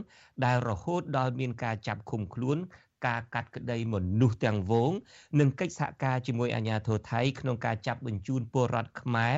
[0.46, 2.58] ដែលរហូតដល់មានការចាប់ឃុំខ្លួន
[3.08, 4.92] ការកាត់ក្តីមនុស្សទាំងវង
[5.40, 9.36] និងកិច្ចសហការជាមួយអាជ្ញាធរថៃក្នុងការចាប់បញ្ជូនពលរដ្ឋខ្មែរ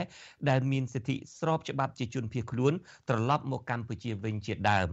[0.49, 2.73] ដែលមានសិទ្ធិស្របច្បាប់ជាជនភៀសខ្លួន
[3.09, 4.89] ត្រឡប់មកកម្ពុជាវិញជាដើម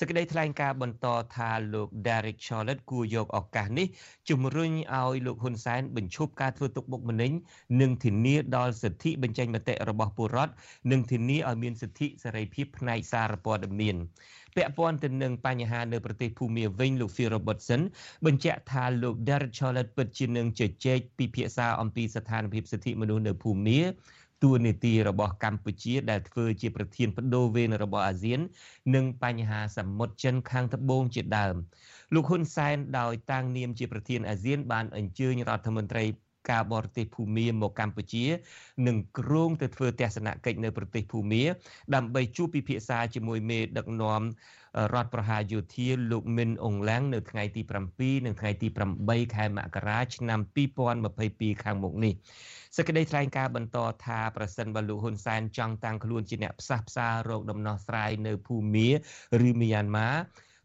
[0.00, 3.86] សេចក្តីថ្លែងការណ៍បន្តថាលោក Derek Chollet គួរយកឱកាសនេះ
[4.28, 7.32] ជំរុញឲ្យលោកហ៊ុនសែនបញ្ឈប់ការធ្វើទុកបុកម្នេញ
[7.80, 10.52] និងធានាដល់សិទ្ធិបញ្ចេញមតិរបស់ពលរដ្ឋ
[10.90, 13.96] និងធានាឲ្យមានសិទ្ធិសេរីភាពផ្នែកសារព័ត៌មាន
[14.56, 17.80] ពាក់ព័ន្ធទៅនឹងបញ្ហានៅប្រទេសភូមាវិញលោក Phil Robertson
[18.26, 23.80] បញ្ជាក់ថាលោក Derek Chollet ពិតជានឹងជជែកពិភាក្សាអំពីស្ថានភាពសិទ្ធិមនុស្សនៅភូមា
[24.42, 28.40] ទួនាទីរបស់កម្ពុជាដែលធ្វើជាប្រធានបដូវវេនរបស់អាស៊ាន
[28.94, 31.56] និងបញ្ហាសមុទ្រចិនខាងត្បូងជាដើម
[32.14, 36.04] លោកហ៊ុនសែនដោយតាំងនាមជាប្រធានអាស៊ានបានអញ្ជើញរដ្ឋមន្ត្រី
[36.50, 38.26] ការបរទេសភូមាមកកម្ពុជា
[38.86, 41.42] នឹងគ្រោងទៅធ្វើទស្សនកិច្ចនៅប្រទេសភូមា
[41.94, 44.22] ដើម្បីជួបពិភាក្សាជាមួយមេដឹកនាំ
[44.94, 47.62] រដ្ឋប្រហារយោធាលោកមីនអងឡាំងនៅថ្ងៃទី
[47.94, 48.68] 7និងថ្ងៃទី
[49.02, 50.40] 8ខែមករាឆ្នាំ
[50.96, 52.14] 2022ខាងមុខនេះ
[52.76, 58.88] សេចក្តីថ្លែងការណ៍បន្តថាប្រសិនបើលោកហ៊ុនសែនចង់តាំងខ្លួនជាអ្នកផ្សះផ្សារោគដំណោះស្រាយនៅភូមា
[59.48, 60.08] ឬមីយ៉ាន់ម៉ា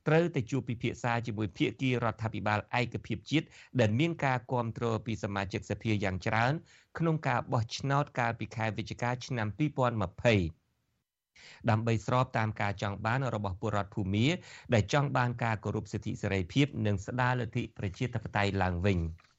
[0.07, 3.47] ត្រូវតែជួបពិភាក្សាជាមួយភាគីរដ្ឋាភិបាលឯកភាពជាតិ
[3.79, 6.53] ដែលមានការគ្រប់គ្រងពីសមាជិកសភាយ៉ាងច្រើន
[6.97, 9.59] ក្នុងការបោះឆ្នោតកាលពីខែវិច្ឆិកាឆ្នាំ2020
[11.69, 14.27] ដើម្បីស្របតាមការចង់បានរបស់ពលរដ្ឋភូមា
[14.73, 18.99] ដែលចង់បានការគោរពសិទ្ធិសេរីភាព និងស្ដារលទ្ធិប្រជាធិបតេយ្យឡើងវិញ។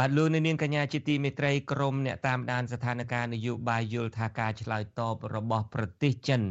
[0.00, 6.42] បាទលោកនាងកញ្ញាជាទីមេត្រីក្រមអ្នកតាមដានស្ថានភាពនយោបាយយល់ថាការឆ្លើយតបរបស់ប្រទេសចិន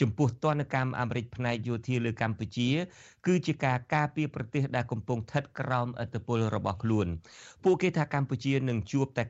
[0.00, 2.68] ចំពោះទណ្ឌកម្មអាមេរិកផ្នែកយោធាលើកម្ពុជា
[3.26, 7.06] គឺជាការការពារប្រទេសដែលកំពុងស្ថិតក្រោមឥទ្ធិពលរបស់ខ្លួន
[7.64, 9.24] ពួកគេថាកម្ពុជានឹងជួបតែ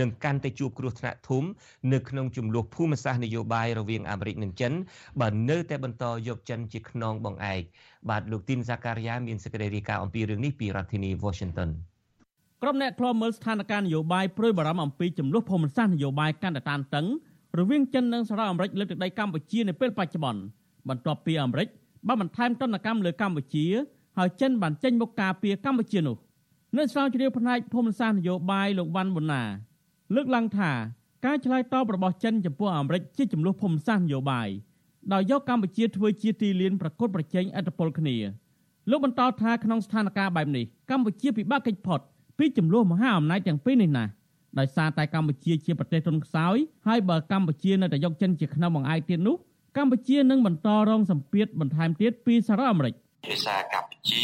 [0.00, 1.44] នឹងកាន់តែជួបគ្រោះថ្នាក់ធំ
[1.92, 4.72] នៅក្នុងចំនួនភូមិសាស្ត្រនយោបាយរវាងអាមេរិកនិងចិន
[5.20, 7.62] បើនៅតែបន្តយកចិនជាខ្នងបង្អែក
[8.10, 11.72] បាទលោកទីនសាការីយ៉ាមានសេចក្តីរាយការណ៍អំពីរឿងនេះពីរដ្ឋធានី Washington
[12.62, 17.06] ក្រុមអ្នកខ្លោមើលស្ថានភាពនយោបាយព្រួយបារម្ភអំពីចំនួនភូមិសាស្ត្រនយោបាយកាន់តែតានតឹង
[17.58, 20.40] រវាងចិននិងសហរដ្ឋអាមេរិកលើទឹកដីកម្ពុជានៅពេលបច្ចុប្បន្ន
[20.88, 21.68] បន្ទាប់ពីអាមេរិក
[22.06, 23.66] បានបន្ថែមទណ្ឌកម្មលើកម្ពុជា
[24.18, 26.16] ហើយចិនបានចេញមុខការពារកម្ពុជានោះ
[26.76, 29.42] នៅស្រាវជ្រាវផ្នែកភូមិសាស្ត្រនយោបាយលោកវ៉ាន់ប៊ុនណា
[30.14, 30.70] លើកឡើងថា
[31.26, 34.48] ការឆ្លើយតបរបស់ចិនចំពោះអាមេរិកជាចំនួនភូមិសាស្ត្រនយោបាយ
[35.12, 38.16] ដោយយកកម្ពុជាធ្វើជាទីលានប្រកួតប្រជែងឥទ្ធិពលគ្នា
[38.90, 42.00] លោកបន្តថាក្នុងស្ថានភាពបែបនេះកម្ពុជាពិបាកកិច្ចផុត
[42.38, 44.04] ពីចំនួនមហាអំណាចទាំងពីរនេះណា
[44.58, 46.56] ដោយសារតែកម្ពុជាជាប្រទេសទុនខ្សោយ
[46.86, 49.36] ហើយបើកម្ពុជានៅតែយកចិនជាខ្នងបង្អែកទៀតនោះ
[49.76, 52.94] កម្ពុជានឹងបន្តរងសម្ពាធបន្ថែមទៀតពីសហរដ្ឋអាមេរិក
[53.26, 54.22] ភាសាកម្ពុជា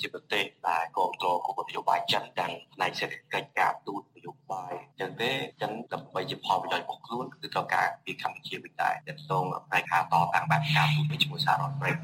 [0.00, 5.30] ជាប្រទេសដែលគ្រប់គ្រងគោលនយោបាយចិនទាំងផ្នែកសេដ្ឋកិច្ចការទូតនយោបាយចឹងទេ
[5.62, 11.96] ចឹងដើម្បីជាផលប្រយោជន៍របស់ខ្លួនគឺត្រូវការពីកម្ពុជាវិញដែរតែផ្សងផ្នែកការតតាំងបែបការទូតជាមួយសហរដ្ឋអាមេរិក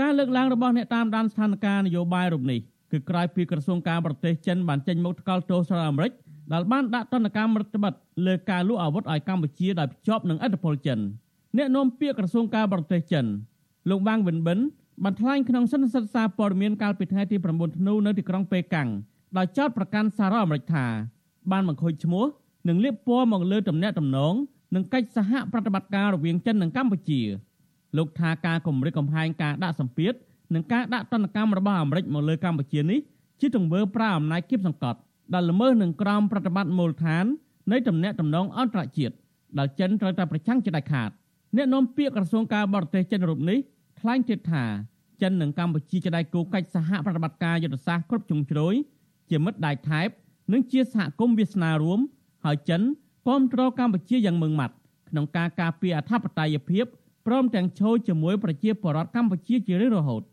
[0.00, 2.60] ការលើកឡើងរបស់អ្នកតាមដានស្ថានភាពនយោបាយរូបនេះ
[2.92, 6.12] គឺក្រោយពីក្រសួងការបរទេសចិនបានចេញមុខថ្កោលទោសសហរដ្ឋអាមេរិក
[6.52, 10.98] ដែលបានដាក់ទណ្ឌកម្មរដ្ឋបတ်លើការលក់អាវុធឲ្យកម្ពុជាដោយភ្ជាប់នឹងឥទ្ធិពលចិន
[11.56, 13.26] អ្នកនាំពាក្យក្រសួងការបរទេសចិន
[13.90, 14.58] លោកវ៉ាងវិនបិន
[15.04, 18.88] បានថ្លែងក្នុងសន្និសីទសារព័ត៌មានកាលពីថ្ងៃទី9ធ្នូនៅទីក្រុងប៉េកាំង
[19.36, 20.86] ដោយចោទប្រកាន់សហរដ្ឋអាមេរិកថា
[21.52, 22.24] បានបង្ខូចឈ្មោះ
[22.68, 24.34] និងលាបពណ៌មកលើទំនាក់ទំនង
[24.74, 27.20] និងកិច្ចសហប្រតិបត្តិការរវាងចិននិងកម្ពុជា
[27.96, 30.14] លោកថាការគម្រិតកំហែងការដាក់សម្ពាធ
[30.54, 33.00] និងការដាក់ទណ្ឌកម្មរបស់អាមេរិកមកលើកម្ពុជានេះ
[33.40, 34.98] ជាទង្វើប្រើអំណាចគៀបសង្កត់
[35.34, 37.24] ដែលល្មើសនឹងក្រមប្រតិបត្តិមូលដ្ឋាន
[37.72, 39.14] នៃទំនាក់ទំនងអន្តរជាតិ
[39.58, 41.10] ដែលចិនត្រូវតែប្រឆាំងជាដាច់ខាត
[41.56, 43.58] អ្នកនាំពាក្យក្រសួងការបរទេសចិនរូបនេះ
[44.00, 44.64] ថ្លែងទៀតថា
[45.22, 48.74] ចិននិងកម្ពុជាជាដៃគូកិច្ចសហប្រតិបត្តិការយុទ្ធសាស្ត្រគ្រប់ជ្រុងជ្រោយ
[49.30, 50.08] ជាមិត្តដៃថែប
[50.52, 52.00] និងជាសហគមន៍វាសនារួម
[52.44, 52.82] ហើយចិន
[53.26, 54.74] គាំទ្រកម្ពុជាយ៉ាងម៉ឺងម៉ាត់
[55.08, 56.84] ក្នុងការការពារអធិបតេយ្យភាព
[57.26, 60.22] ព្រមទាំងឈរជាមួយប្រជាពលរដ្ឋកម្ពុជាជារៀងរហូត។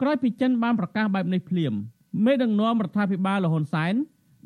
[0.00, 1.72] ក្រោយពីចិនបានប្រកាសបែបនេះភ្លាម
[2.24, 3.94] មេដឹកនាំរដ្ឋាភិបាលលហ៊ុនសែន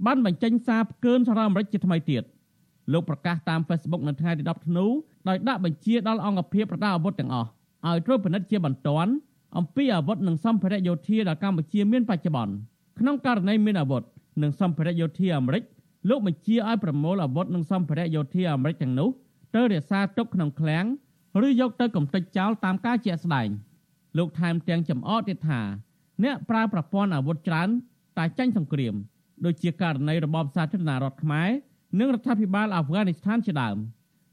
[0.06, 2.22] បានបញ្ចេញសារផ្កើនសហរដ្ឋអាមេរិកជាថ្មីទៀត
[2.92, 4.86] លោកប្រកាសតាម Facebook នៅថ្ងៃទី10ធ្នូ
[5.28, 7.48] ដោយដាក់បញ្ជាដល់អង្គភាពប្រដាប់អាវុធទាំងអស់
[7.86, 9.10] ឲ្យត្រួតពិនិត្យជាបន្ទាន់
[9.58, 12.54] អំពីអាវុធនិងសម្ភារៈយោធាដែលកម្ពុជាមានបច្ចុប្បន្ន
[12.98, 14.02] ក្នុងករណីមានអាវុធ
[14.42, 15.62] និងសម្ភារៈយោធាអាមេរិក
[16.08, 19.08] លោកបញ្ជាឲ្យប្រមូលអាវុធនិងសម្ភារៈយោធាអាមេរិកទាំងនោះ
[19.54, 20.86] ទៅរក្សាទុកក្នុងឃ្លាំង
[21.46, 23.48] ឬយកទៅកំទេចចោលតាមការជាក់ស្ដែង
[24.18, 25.60] លោកថែមទាំងចំអកទៀតថា
[26.24, 27.68] អ្នកប្រើប្រព័ន្ធអាវុធច្រើន
[28.18, 28.94] តែចាញ់សង្គ្រាម
[29.44, 31.48] ដូចជាករណីរបបសាធារណរដ្ឋខ្មែរ
[31.98, 33.76] និងរដ្ឋាភិបាលអាហ្វហ្គានីស្ថានជាដើម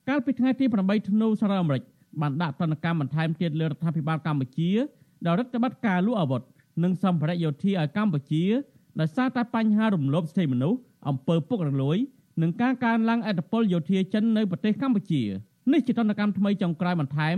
[0.08, 1.84] កាលពីថ្ងៃទី8ធ្នូសហរដ្ឋអាមេរិក
[2.22, 4.72] បានដាក់ទណ្ឌកម្មបន្ថែមទៀតលើរដ្ឋាភិបាលកម្ពុជា
[5.26, 6.42] ដោយរដ្ឋបတ်ការលួចអាវុធ
[6.84, 8.44] និងសម្ភារៈយោធាឲ្យកម្ពុជា
[9.00, 11.98] ដោយសារតែបញ្ហារំលោភសិទ្ធិមនុស្សអំពើពុករលួយ
[12.42, 15.24] និងការកើនឡើងអធិបុលយោធាចិននៅប្រទេសកម្ពុជា
[15.72, 17.38] នេះជាទណ្ឌកម្មថ្មីចុងក្រោយបន្ថែម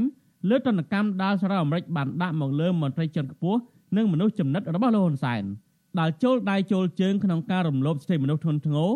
[0.49, 3.59] លើទណ្ឌកម្មដែលសហរដ្ឋអាមេរិកបានដាក់មកលើមន្ត្រីជាន់ខ្ពស់
[3.97, 5.43] និងមនុស្សចំណិតរបស់លោកហ៊ុនសែន
[5.99, 8.89] ដែលចូលដៃចូលជើងក្នុងការរំលោភសិទ្ធិមនុស្សធ្ងន់ធ្ងរ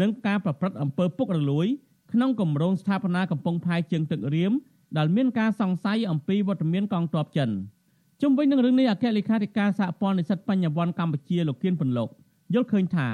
[0.00, 1.66] និងការប្រព្រឹត្តអំពើពុករលួយ
[2.12, 4.52] ក្នុងគម្រោងស្ថាបនាកំពង់ផែជើងទឹករៀម
[4.98, 7.50] ដែលមានការសង្ស័យអំពីវត្តមានកងទ័ពចិន
[8.22, 12.08] ជុំវិញនឹងរឿងនេះអគ្គលេខាធិការសហព័ន្ធនិស្សិតបញ្ញវន្តកម្ពុជាលោកគៀនពន្លក
[12.54, 13.08] យល់ឃើញថា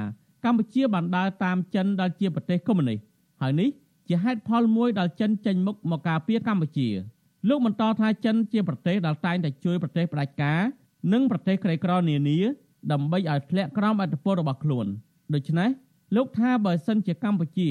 [0.44, 2.98] កម្ពុជាបានដើរតាមចិនដែលជាប្រទេសកុម្មុយនីស
[3.40, 3.68] ហើយនេះ
[4.08, 6.88] ជាហេតុផលមួយដែលចិនចេញមុខមកការពារកម្ពុជា
[7.48, 10.60] លោកបន្តថាចិនជាប្រទេសដែលតែងតែជួយប្រទេសផ្ដាច់ការ
[11.12, 12.38] និងប្រទេសក្រីក្រនានា
[12.92, 14.86] ដើម្បីឲ្យធ្លាក់ក្រោមអធិបតេយ្យរបស់ខ្លួន
[15.34, 15.68] ដូច្នេះ
[16.16, 17.68] លោកថាបើសិនជាកម្ពុជា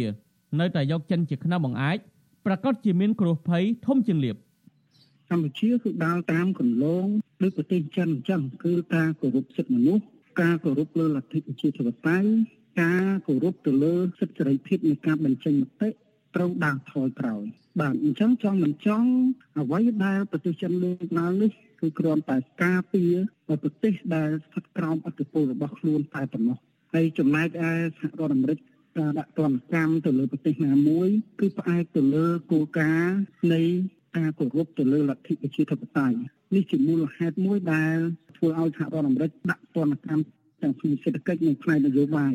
[0.60, 1.98] នៅតែយកចិនជាខ្នងបង្អែក
[2.46, 4.36] ប្រកាសជាមានគ្រោះភ័យធំជាងលៀប
[5.30, 7.06] កម្ពុជាគឺដើរតាមគន្លង
[7.42, 10.04] ដូចប្រទេសចិនអញ្ចឹងគឺការគោរពសិទ្ធិមនុស្ស
[10.42, 12.28] ការគោរពលើលទ្ធិប្រជាធិបតេយ្យ
[12.82, 15.90] ការគោរពទៅលើសិទ្ធិសេរីភាពនៃការបញ្ចេញមតិ
[16.36, 17.44] ត្រូវដើរថយក្រោយ
[17.80, 19.10] បាទអញ្ចឹងចង់មិនចង់
[19.60, 23.14] អ្វីដែលប្រទេសចិនលើកឡើងនេះគឺគ្រាន់តែការពារ
[23.48, 26.58] ឲ្យប្រទេសដែលស្ថិតក្រោមអធិបតេយ្យរបស់ខ្លួនតែប៉ុណ្ណោះ
[26.94, 28.60] ហើយចំណែកឯសហរដ្ឋអាមេរិក
[28.98, 31.10] ការដាក់ទណ្ឌកម្មទៅលើប្រទេសណាមួយ
[31.40, 33.18] គឺផ្អែកទៅលើគោលការណ៍
[33.54, 33.62] នៃ
[34.18, 36.18] ការគោរពទៅលើលទ្ធិប្រជាធិបតេយ្យ
[36.56, 37.98] នេះជាមូលហេតុមួយដែល
[38.38, 40.24] ធ្វើឲ្យសហរដ្ឋអាមេរិកដាក់ទណ្ឌកម្ម
[40.62, 42.34] ទាំងផ្នែកសេដ្ឋកិច្ចនិងផ្នែកនយោបាយ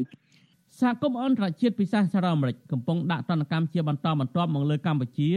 [0.78, 5.30] សហគមន៍អន្តរជាតិពិសេសសហរដ្ឋអាមេរិកកំពុងដាក់ទណ្ឌកម្មជាបន្តបន្ទាប់មកលើកម្ពុជា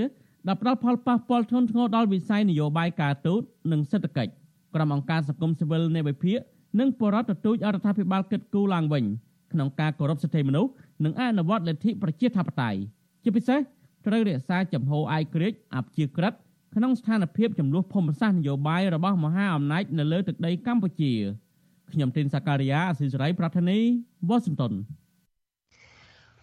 [0.48, 4.32] ដែលផ្ដល់ផលប៉ះពាល់ធ្ងន់ធ្ងរដល់វិស័យនយោបាយការទូតនិងសេដ្ឋកិច្ច
[4.76, 6.40] ក្រុមអង្គការសង្គមស៊ីវិលនៃវិភាគ
[6.80, 9.04] និងបរដ្ឋទទូចអរដ្ឋាភិបាលគិតគូរឡើងវិញ
[9.54, 10.72] ក្នុងការគោរពសិទ្ធិមនុស្ស
[11.06, 12.80] និងអនុវត្តលទ្ធិប្រជាធិបតេយ្យ
[13.24, 13.60] ជាពិសេស
[14.08, 15.00] ត្រូវរក្សាចំហឯ
[15.34, 16.34] ករាជ្យអព្យាក្រឹត
[16.76, 21.14] ក្នុងស្ថានភាពចំនួនភូមិសាស្ត្រនយោបាយរបស់មហាអំណាចនៅលើទឹកដីកម្ពុជា
[21.92, 23.80] ខ្ញុំទីនសាការីយ៉ាអស៊ីសេរីប្រធានី
[24.30, 24.74] វ៉ាស៊ីនតោន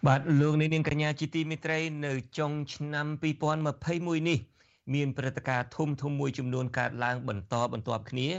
[0.07, 3.07] បាទលោកនាងកញ្ញាជាទីមេត្រីនៅចុងឆ្នាំ
[3.67, 4.39] 2021នេះ
[4.93, 8.29] មានព្រឹត្តិការណ៍ធំធំមួយចំនួនកើតឡើងបន្តបន្ទាប់គ្នា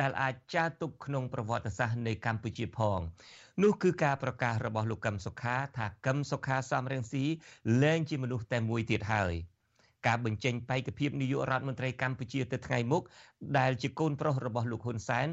[0.00, 3.00] ដែលអាចចារទុកក្នុងប្រវត្តិសាស្ត្រនៃកម្ពុជាផង
[3.62, 7.24] នោះគឺការប្រកាសរបស់លោកកឹមសុខាថាកឹមសុខាសំរងស៊ី
[7.82, 9.34] លែងជាមនុស្សតែមួយទៀតហើយ
[10.06, 13.02] ការបញ្ចេញបេក្ខភាពនាយករដ្ឋមន្ត្រីកម្ពុជាទៅថ្ងៃមុខ
[13.58, 15.26] ដែលជាកូនប្រុសរបស់លោកហ៊ុនសែន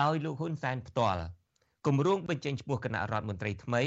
[0.00, 1.22] ដោយលោកហ៊ុនសែនផ្ទាល់
[1.88, 3.82] គម្រោងបញ្ចេញឈ្មោះគណៈរដ្ឋមន្ត្រីថ្មី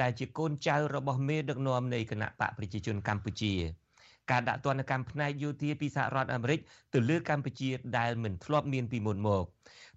[0.00, 3.54] ដែលជាកូនចៅរបស់មេដឹកនាំនៃគណៈបកប្រជាជនកម្ពុជា
[4.30, 6.58] ការដាក់ទណ្ឌកម្មផ្នែកយោធាពីសហរដ្ឋអាមេរិក
[6.94, 9.44] ទៅលើកម្ពុជាដែលមិនធ្លាប់មានពីមុនមក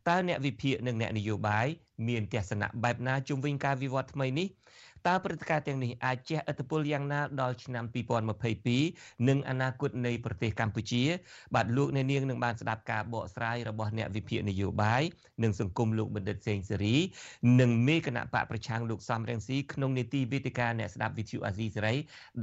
[0.07, 1.67] តើអ្នកវិភាគនិងអ្នកនយោបាយ
[2.07, 4.47] មានទស្សនៈបែបណាជុំវិញការវិវត្តថ្មីនេះ
[5.07, 7.85] តើព្រឹត្តិការណ៍ទាំងនេះអាចជះឥទ្ធិពលយ៉ាងណាដល់ឆ្នាំ
[8.55, 11.03] 2022និងអនាគតនៃប្រទេសកម្ពុជា
[11.55, 15.03] បាទលោកអ្នកនាងនឹងបានស្ដាប់ការបកស្រាយរបស់អ្នកវិភាគនយោបាយ
[15.43, 16.95] និងសង្គមលោកបណ្ឌិតសេងសេរី
[17.59, 21.95] និងមេគណៈបកប្រឆាំងលោកសំរងស៊ីក្នុងនីតិវេទិកាអ្នកស្ដាប់វិទ្យុអាស៊ីសេរី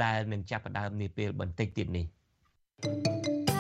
[0.03, 2.07] ដែលនឹងចាប់ផ្ដើមនាពេលបន្តិចទៀតនេះ
[2.83, 3.54] thank you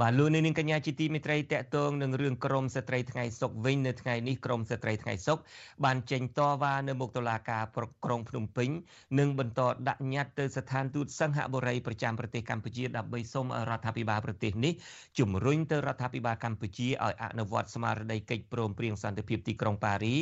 [0.00, 5.38] បាទលោកនាងកញ្ញាជាទីមេត្រីតកតងនឹងរឿងក្រមស្ត្រីថ្ងៃសុកវិញនៅថ្ងៃនេះក្រមស្ត្រីថ្ងៃសុក
[5.84, 7.62] បានចេញតវ៉ានៅមុខតុលាការ
[8.04, 8.70] ក្រុងភ្នំពេញ
[9.18, 14.72] និងបន្តដាក់ញត្តិទៅស្ថានទូតសង្ហបុរីប្រចាំប្រទេសកម្ពុជាដើម្បីសូមរដ្ឋាភិបាលប្រទេសនេះ
[15.18, 20.14] ជំរុញទៅរដ្ឋាភិបាលកម្ពុជាឲ្យអនុវត្តស្មារតីកិច្ចព្រមព្រៀងសន្តិភាពទីក្រុងប៉ារី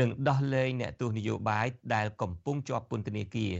[0.00, 3.52] និងដោះលែងអ្នកទោសនយោបាយដែលកំពុងជាប់ពន្ធនាគារ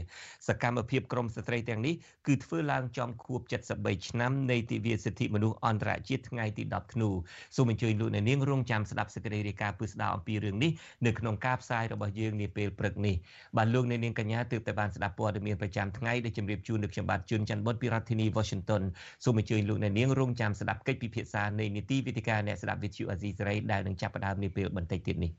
[0.47, 1.93] សកម្មភាពក្រមស្ត្រីទាំងនេះ
[2.27, 3.39] គឺធ្វើឡើងចំខួប
[3.73, 7.09] 73ឆ្នាំនៃទិវាសិទ្ធិមនុស្សអន្តរជាតិថ្ងៃទី10ធ្នូ
[7.55, 10.71] សូមអញ្ជើញលោកអ្នកនាងរងចាំស្ដាប់សេចក្តីរាយការណ៍ពិស្ដារអំពីរឿងនេះ
[11.05, 13.15] នៅក្នុងការផ្សាយរបស់យើងនាពេលព្រឹកនេះ
[13.57, 18.83] បាទលោកអ្នកនាងកញ្ញាទើបតែបានស្ដាប់ព័ត៌មានប្រចាំថ្ងៃដែលជម្រាបជូននៅខ្ញុំបាទជួនច័ន្ទបុតពីរដ្ឋធានី Washington
[19.23, 25.31] សូមអញ្ជើញលោកអ្នកនាងរងចាំស្ដាប់កិច្ចពិភាក្សានៃនីតិវិទ្យាអ្នកស្ដាប់វិទ្យុអាស៊ីសេរីដែលនឹងចាប់ផ្ដើមនាពេលបន្តិចទៀតនេះ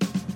[0.00, 0.35] thank you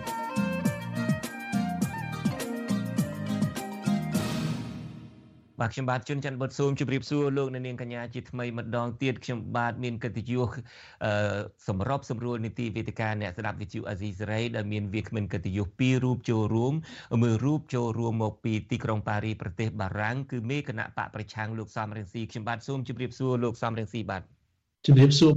[5.61, 10.49] បាទខ្ញុំបាទជួនច័ន្ទបុតស៊ូមជម្រាបសួរលោកអ្នកនាងកញ្ញាជាថ្មីម្ដងទៀតខ្ញុំបាទមានកិត្តិយស
[11.67, 16.73] សម្របសម្រួលនីតិវេទិកាអ្នកស្ដាប់វិទ្យុអាស៊ីសេរីដែលមានវាគ្មិនកិត្តិយសពីររូបចូលរួម
[17.23, 24.21] មើលរូបចូលរួមមកពីទីក្រុងប៉ារីប្រទេសបារាំងគឺមេគណៈបកប្រឆាំងលោកសំរងស៊ីខ្ញុំបាទសូមជម្រាបសួរលោកសំរងស៊ីបាទ
[24.85, 25.31] ជម្រាបសួរ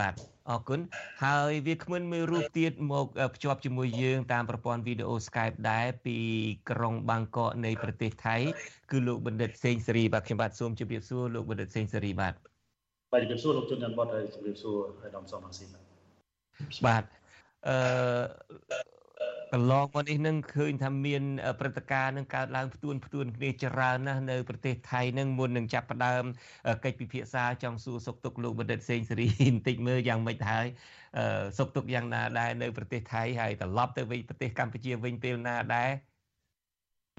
[0.00, 0.80] បាទ អរគុណ
[1.24, 6.18] ហើយវាគ្មិនមួយរូបទៀតមកភ្ជាប់ជាមួយយើងតាមប្រព័ន្ធវីដេអូ Skype ដែរពី
[6.70, 8.36] ក្រុងបាងកកនៃប្រទេសថៃ
[8.90, 12.34] គឺលោកបណ្ឌិតសេងសេរីបាទខ្ញុំបាទសូមជម្រាបសួរលោកបណ្ឌិតសេងសេរីបាទ
[13.12, 15.84] បាទជម្រាបសួរលោកជុនច័ន្ទបតហើយជម្រាបសួរហើយដំសំអាស៊ីបាទ
[16.86, 17.04] បាទ
[17.68, 18.93] អឺ
[19.54, 21.22] កន្លងមកនេះនឹងឃើញថាមាន
[21.60, 26.24] ព្រឹត្តិការណ៍នឹងកើតឡើងផ្ទួនផ្ទួនគ្នាច្រើនណាស់នៅប្រទេសថៃនឹងមុននឹងចាប់ផ្ដើម
[26.84, 30.66] កិច្ចពិភាក្សាចង់សួរសុខទុក្ខលោកបណ្ឌិតសេងសេរីបន្តិចមើលយ៉ាងម៉េចហើយ
[31.58, 35.90] សុខទុក្ខយ៉ាងណាដែរនៅប្រទេសថៃហើយត្រឡប់ទៅវិញប្រទេសកម្ពុជាវិញពេលណាដែរ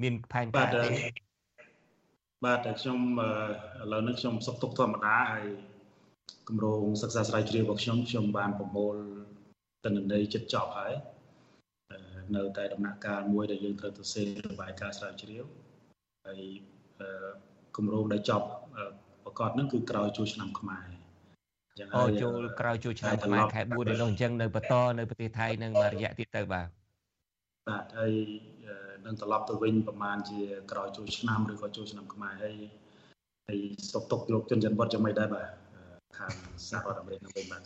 [0.04, 0.90] មានផែនការទេ
[2.46, 3.30] បាទតែខ្ញុំឥ
[3.92, 5.46] ឡូវនេះខ្ញុំសុខទុក្ខធម្មតាហើយ
[6.48, 8.96] គម្រោងសិក្សាស្រាវជ្រាវរបស់ខ្ញុំខ្ញុំបានប្រមូល
[9.84, 10.96] ទិន្នន័យចិត្តចប់ហើយ
[12.36, 15.44] នៅតែដំណាក់កាលមួយដែលយើងត្រូវទៅសេរបាយការណ៍ស្រាវជ្រាវ
[16.26, 16.42] ហើយ
[17.76, 18.48] គម្រោងដែលចប់
[19.26, 20.88] ប្រកាសហ្នឹងគឺក្រោយចូលឆ្នាំខ្មែរ
[21.70, 26.68] អញ្ចឹងហើយចូលក្រោយចូលឆ្នាំខ្មែរខែ4នេះនោះអញ្ចឹងនៅបន្តនៅប្រទេសថៃនឹងមួយរយៈទៀតទៅបាទ
[27.70, 28.14] បាទហើយ
[29.06, 30.40] នឹងត្រឡប់ទៅវិញប្រហែលជា
[30.72, 32.58] ក្រោយចូលឆ្នាំឬក៏ចូលឆ្នាំខ្មែរហើយ
[33.48, 33.60] ហើយ
[33.92, 35.48] សុកទុកលោកជនច័ន្ទវត្តយ៉ាងម៉េចដែរបាទ
[36.18, 36.34] ខាង
[36.70, 37.62] សហរដ្ឋអាមេរិកនឹងវិញបាទ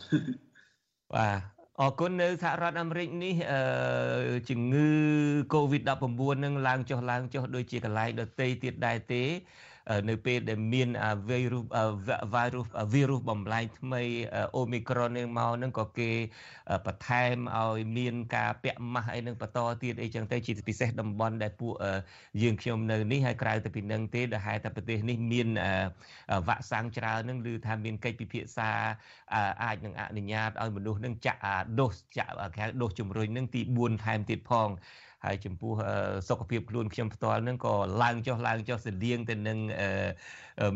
[1.15, 3.61] បាទ អរគុណនៅសហរដ្ឋអាមេរិកនេះអឺ
[4.49, 4.89] ជំងឺ
[5.53, 9.23] Covid-19 នឹងឡើងចុះឡើងចុះដូចជាកន្លែងដទៃទៀតដែរទេ
[10.09, 10.89] នៅពេលដែលមាន
[11.29, 11.65] វីរុស
[12.33, 14.03] វីរុសវីរុសបំលែងថ្មី
[14.55, 16.11] អូមីក្រុននឹងមកនឹងក៏គេ
[16.85, 21.73] បន្ថែមឲ្យមានការពាក់ម៉ាស់អីនឹងបន្តទៀតអីចឹងទៅជាពិសេសតំបន់ដែលពួក
[22.41, 25.47] យើងខ្ញុំនៅនេះហើយក្រៅទៅពីនឹងទេដែលហេតុតែប្រទេសនេះមាន
[26.47, 28.71] វ៉ាក់សាំងច្រើននឹងឬថាមានកិច្ចពិភាក្សា
[29.63, 31.41] អាចនឹងអនុញ្ញាតឲ្យមនុស្សនឹងចាក់
[31.79, 34.69] ដូសចាក់គេដូសជំរុញនឹងទី4ថែមទៀតផង
[35.25, 35.73] ហើយចំពោះ
[36.29, 39.59] សុខភាពខ្លួនខ្ញុំផ្ទាល់នឹងក៏ឡើងចុះឡើងចុះស្តៀងទៅនឹង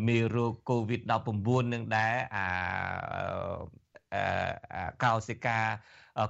[0.07, 2.47] មេរោគ COVID-19 នឹងដែរអា
[5.03, 5.59] កោសិកា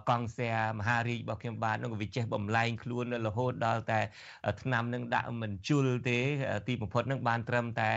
[0.09, 3.99] កង់សែមហារីករបស់ខ្ញុំបាទនឹងវាចេះបំលែងខ្លួនរហូតដល់តែ
[4.61, 6.19] ឆ្នាំនឹងដាក់មិនជុលទេ
[6.67, 7.91] ទីបំផុតនឹងបានត្រឹមតែ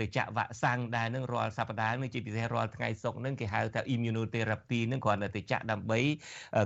[0.00, 5.98] ទៅចាក់វ៉ាក់សាំងដែរនឹងរាល់សប្តាហ៍នឹងជាពិសេសរាល់ថ្ងៃសុក្រនឹងគេហៅថា immunotherapy នឹងគ្រាន់តែទៅចាក់ដើម្បី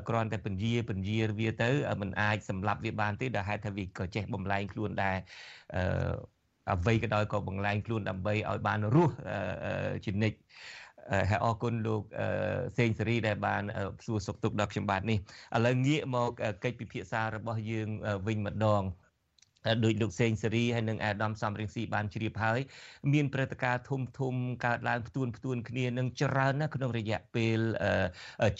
[0.08, 1.70] គ្រាន់តែពន្យាពន្យាវាទៅ
[2.00, 5.16] มันអាចសម្លាប់វាបានទេដែលហេតុថាវាក៏ចេះបំលែងខ្លួនដែរ
[5.74, 6.40] អឺ
[6.74, 9.14] អ្វីក៏ដោយក៏បង្លែងខ្លួនដើម្បីឲ្យបានរស់
[10.04, 10.36] ជានិច្ច
[11.10, 12.02] ហើយអរគុណលោក
[12.78, 13.62] សេងសេរីដែលបាន
[14.06, 15.18] សួរសុខទុក្ខដល់ខ្ញុំបាទនេះ
[15.56, 16.30] ឥឡូវងាកមក
[16.64, 17.88] កិច្ចពិភាក្សារបស់យើង
[18.26, 18.84] វិញម្ដង
[19.84, 22.60] ដោយលោកសេងសេរីហើយនិងអាដាមសំរងស៊ីបានជ្រាបហើយ
[23.12, 24.34] មានព្រឹត្តិការណ៍ធំធំ
[24.66, 27.58] កើតឡើងផ្ទួនផ្ទួនគ្នានឹងច្រើនណាស់ក្នុងរយៈពេល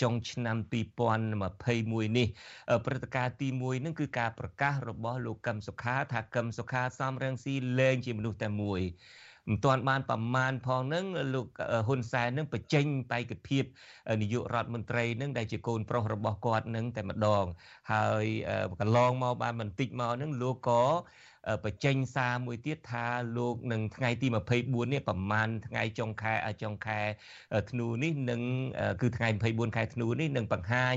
[0.01, 0.57] ចុងឆ្នាំ
[1.41, 2.29] 2021នេះ
[2.87, 8.81] ព្រឹត្តិការណ៍ទី1នឹងគឺការប្រកាសរបស់លោកកឹមសុខាថាកឹមសុខាសំរងស៊ីលែងជាមនុស្សតែមួយ
[9.49, 11.47] មិនទាន់បានប្រមាណផងនឹងលោក
[11.87, 13.65] ហ៊ុនសែននឹងបញ្ចេញបេក្ខភាព
[14.23, 17.45] នាយករដ្ឋមន្ត្រីនឹងដែលជាកូនប្រុសរបស់គាត់នឹងតែម្ដង
[17.93, 18.27] ហើយ
[18.81, 20.83] កន្លងមកបានបន្តិចមកនឹងលោកក៏
[21.65, 24.27] បញ្ចេញសារមួយទៀតថាលោកនឹងថ្ងៃទី
[24.61, 27.01] 24នេះប្រហែលថ្ងៃចុងខែចុងខែ
[27.71, 28.41] ធ្នូនេះនឹង
[29.03, 30.97] គឺថ្ងៃ24ខែធ្នូនេះនឹងបង្ហាញ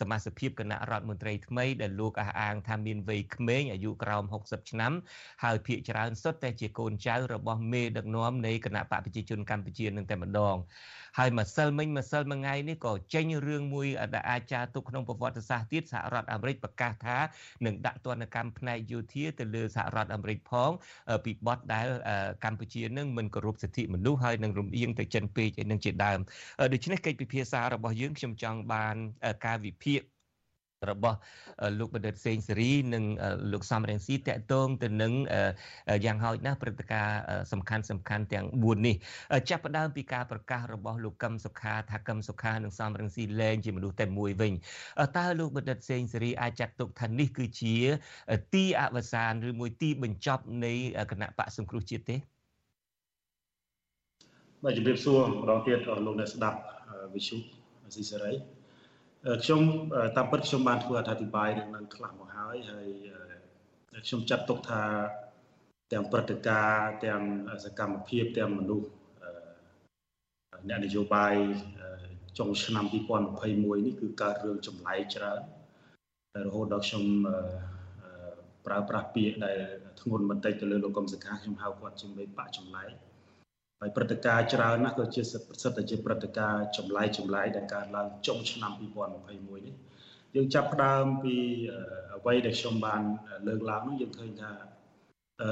[0.00, 4.92] សមាជិកភាពគណៈរដ្ឋមន្ត្រីថ្មីដែលលោកអះអាងថាមានវ័យក្មេងអាយុក្រោម60ឆ្នាំ
[5.44, 10.56] ហើយភាគច្រើនសុទ្ធតែជាកូនចៅរបស់មេដឹកនាំនៃគណៈបកប្រជាជនកម្ពុជានឹងតែម្ដង
[11.18, 17.18] ហើយម្សិលមិញម្សិលមួយថ្ងៃនេះក៏ចេញរឿងមួយដែលអាចចារទុកក្នុងប្រវត្តិសាស្ត្រទៀតសហរដ្ឋអាមេរិកប្រកាសថា
[17.66, 20.70] នឹងដាក់ទណ្ឌកម្មផ្នែកយោធាទៅលើសហរដ្ឋអាមេរិកផង
[21.24, 21.86] ពីបទដែល
[22.44, 26.18] កម្ពុជានឹងមិនគោរពសិទ្ធិមនុស្សហើយនឹងរំអៀងទៅចិនពេកឯនឹងជាដើម
[26.72, 28.96] ដូច្នេះកិច្ចពិភាក្សារបស់យើងខ្ញុំចង់បាន
[29.46, 30.00] ការវិភាគ
[30.90, 31.18] របស់
[31.78, 33.04] លោកបណ្ឌិតសេងសេរីនិង
[33.52, 35.12] លោកសំរងស៊ីតកតងទៅនឹង
[36.04, 37.18] យ៉ាងហោចណាស់ព្រឹត្តិការណ៍
[37.52, 38.96] សំខាន់សំខាន់ទាំង4នេះ
[39.48, 44.52] ចាប់ផ្ដើមពីការប្រកាសរបស់លោកកឹមសុខាថាកឹមសុខានិងសំរងស៊ីលែងជាមនុស្សតែមួយវិញ
[45.18, 47.74] តើលោកបណ្ឌិតសេងសេរីអាចចាត់ទុកថានេះគឺជា
[48.54, 50.72] ទីអវសានឬមួយទីបញ្ចប់នៃ
[51.10, 52.16] គណៈបកសង្គ្រោះជាតិទេ
[54.64, 56.58] បាទជំរាបសួរម្ដងទៀតលោកអ្នកស្ដាប់
[57.14, 57.36] វិទ្យុ
[57.94, 58.53] ស៊ីសេរី
[59.24, 59.62] ខ្ញុំ
[60.16, 62.88] តាមពិតខ្ញុំបានធ្វើអធិប្បាយនឹងនឹងខ្លះមកហើយហើយ
[64.06, 64.82] ខ្ញុំចាត់ទុកថា
[65.92, 67.22] ទាំងព្រឹត្តិការណ៍ទាំង
[67.64, 68.88] សកម្មភាពទាំងមនុស្ស
[70.68, 71.34] អ្នកនយោបាយ
[72.38, 72.84] ចុងឆ្នាំ
[73.30, 75.40] 2021នេះគឺកើតរឿងចម្លែកច្រើន
[76.46, 77.04] រហូតដល់ខ្ញុំ
[78.66, 79.58] ប្រើប្រាស់ពាក្យដែល
[80.00, 83.03] ធ្ងន់បន្តិចទៅលើលោកកឹមសុខាខ្ញុំហៅគាត់ជាមេបកចម្លែក
[83.84, 89.74] ហើយព្រឹត្តិការណ៍ច្រើនណាស់ក៏ជាប្រសិទ្ធតែជាព្រឹត្តិការណ៍ចម្លែកចម្លែកដែលកើតឡើងចុងឆ្នាំ2021នេះ
[90.34, 91.36] យើងចាប់ផ្ដើមពី
[92.16, 93.02] អ្វីដែលខ្ញុំបាន
[93.46, 94.52] លើកឡើងនោះយើងឃើញថា
[95.42, 95.50] អឺ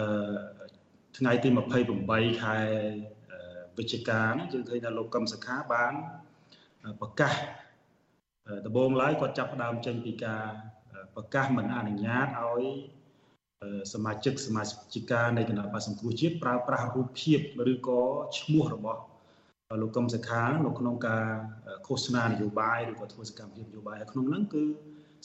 [1.18, 1.48] ថ្ងៃទី
[1.94, 2.58] 28ខែ
[3.78, 5.92] វិច្ឆិកានេះយើងឃើញថាលោកកឹមសុខាបាន
[7.00, 7.34] ប្រកាស
[8.66, 10.44] ដំបូងឡើយគាត់ចាប់ផ្ដើមចេញពីការ
[11.16, 12.62] ប្រកាសមិនអនុញ្ញាតឲ្យ
[13.92, 14.62] សមាជិកសមា
[14.94, 17.38] ជិកានៃគណៈបក្សសង្គ្រោះជាតិប្រើប្រាស់រូបភាព
[17.72, 18.00] ឬក៏
[18.38, 19.00] ឈ្មោះរបស់
[19.80, 21.26] លោកកឹមសុខានៅក្នុងការ
[21.86, 24.64] ឃោសនានយោបាយឬក៏ធ្វើសកម្មភាពនយោបាយក្នុងហ្នឹងគឺ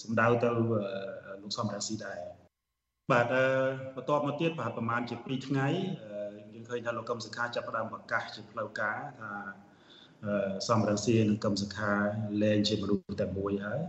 [0.04, 0.50] សំដៅទៅ
[1.42, 2.20] លោកសំរាសីដែរ
[3.12, 3.26] បាទ
[3.96, 5.68] បន្ទាប់មកទៀតប្រហែលប្រហែលជា2ថ្ងៃ
[6.54, 9.32] យើងឃើញថាលោកកឹមសុខាចាប់ផ្ដើមប្រកាសជាផ្លូវការថា
[10.68, 11.92] សំរងសៀនិងកឹមសុខា
[12.44, 13.82] លែងជាមនុស្សតែមួយហើយ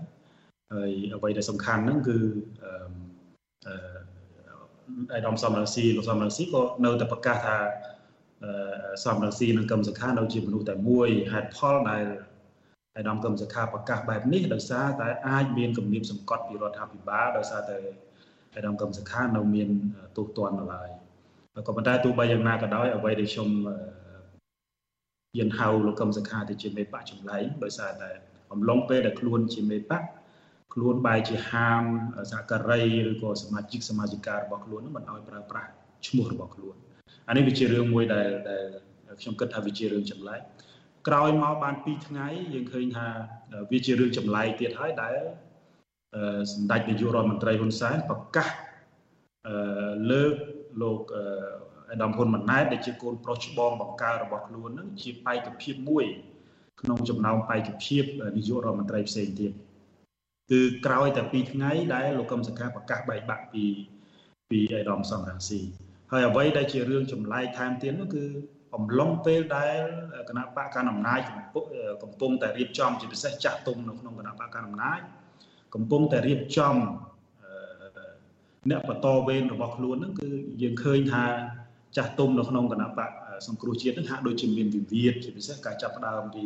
[0.72, 2.18] ហើយអ្វីដែលសំខាន់ហ្នឹងគឺ
[3.66, 3.74] អឺ
[5.12, 7.56] អាយដាមសំរងស៊ីលោកសំរងស៊ីក៏នៅតែប្រកាសថា
[9.04, 12.04] សំរងស៊ីនិងកឹមសុខានៅជាមនុស្សតែមួយហេតុផលដែល
[12.94, 17.78] អាយដាមកឹមសុខាប្រកាសបែបនេះដោយសារតែអាចមានគំនាបសង្កត់ពីរដ្ឋាភិបាលដោយសារតែ
[18.54, 19.68] អាយដាមកឹមសុខានៅមាន
[20.16, 20.88] ទោសទណ្ឌនៅឡើយ
[21.66, 23.48] ក៏ប៉ុន្តែទោះបីយ៉ាងណាក៏ដោយអ្វីដែលខ្ញុំ
[25.38, 28.10] យិនហៅលោកកឹមសុខាទៅជាមេបកចម្លែងដោយសារតែ
[28.52, 30.02] អំឡុងពេលដែលខ្លួនជាមេបក
[30.78, 31.82] ខ្លួនបែរជាហាម
[32.30, 35.70] សហការីឬក៏សមាជិកសមាជិការបស់ខ្លួនមិនឲ្យប្រើប្រាស់
[36.06, 36.76] ឈ្មោះរបស់ខ្លួន
[37.28, 38.64] អានេះវាជារឿងមួយដែលដែល
[39.20, 40.40] ខ្ញុំគិតថាវាជារឿងចម្លែក
[41.08, 43.08] ក្រោយមកបាន2ថ្ងៃយើងឃើញថា
[43.72, 45.16] វាជារឿងចម្លែកទៀតហើយដែល
[46.52, 48.48] សម្ដេចនាយករដ្ឋមន្ត្រីហ៊ុនសែនប្រកាស
[50.10, 50.34] លើក
[50.82, 51.00] លោក
[51.90, 56.04] អាដាមហ៊ុនម៉ាណែតដែលជាកូនប្រុសច្បងបង្កើតរបស់ខ្លួននឹងជាបេក្ខភាពមួយ
[56.80, 58.04] ក្នុងចំណោមបេក្ខភាព
[58.36, 59.52] នាយករដ្ឋមន្ត្រីផ្សេងទៀត
[60.50, 63.64] គឺក្រោយតែ2ថ្ងៃដែលលោកកឹមសុខាប្រកាសបែកបាក់ពី
[64.50, 65.60] ពីអាដាមសំរងស៊ី
[66.12, 68.24] ហើយអ្វីដែលជារឿងចម្លែកថែមទៀតនោះគឺ
[68.76, 69.80] អំឡុងពេលដែល
[70.28, 71.20] គណៈបកកណ្ដាលអំណាច
[72.02, 75.00] កំពុងតែរៀបចំជាពិសេសចាស់ទុំនៅក្នុងគណៈបកកណ្ដាលអំណាច
[75.74, 76.76] កំពុងតែរៀបចំ
[78.70, 80.28] អ្នកបន្តវេនរបស់ខ្លួនហ្នឹងគឺ
[80.62, 81.24] យើងឃើញថា
[81.96, 83.10] ចាស់ទុំនៅក្នុងគណៈបក
[83.46, 86.44] សង្គ្រោះជាតិហ្នឹងហាក់ដូចជាមានវិវាទជាពិសេសការចាប់ផ្ដើមពី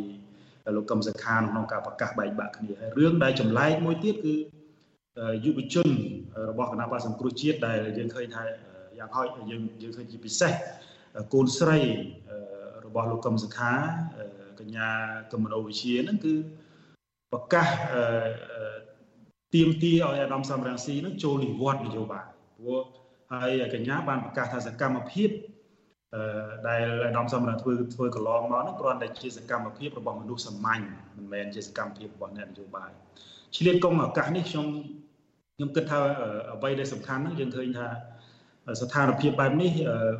[0.75, 4.35] លោកកឹមសុខាក្នុងការប្រកាសបែកបាក់គ្នាហើយរឿងដែលចម្លែកមួយទៀតគឺ
[5.45, 5.87] យុវជន
[6.49, 8.43] របស់គណៈបកសង្គ្រោះជាតិដែលយើងឃើញថា
[8.97, 10.53] យ៉ាងហោចយើងយើងឃើញជាពិសេស
[11.33, 11.79] កូនស្រី
[12.85, 13.73] របស់លោកកឹមសុខា
[14.59, 14.87] កញ្ញា
[15.31, 16.33] កឹមមនោវិជាហ្នឹងគឺ
[17.31, 17.67] ប្រកាស
[19.53, 22.25] ទៀមទាឲ្យអាដាមសំរងស៊ីនឹងចូលនិវត្តនយោបាយ
[22.57, 22.81] ព្រោះ
[23.33, 25.29] ហើយកញ្ញាបានប្រកាសថាសកម្មភាព
[26.67, 30.81] ដែលអាដាមសំរងធ្វើធ្វើកន្លងមកនោះគ្រាន់តែជាសកម្មភាពរបស់មនុស្សសាមញ្ញ
[31.17, 32.91] មិនមែនជាសកម្មភាពរបស់អ្នកនយោបាយ
[33.55, 34.67] ឆ្លៀតកុំឱកាសនេះខ្ញុំ
[35.55, 35.99] ខ្ញុំគិតថា
[36.55, 37.87] អ្វីដែលសំខាន់ហ្នឹងយើងឃើញថា
[38.81, 39.71] ស្ថានភាពបែបនេះ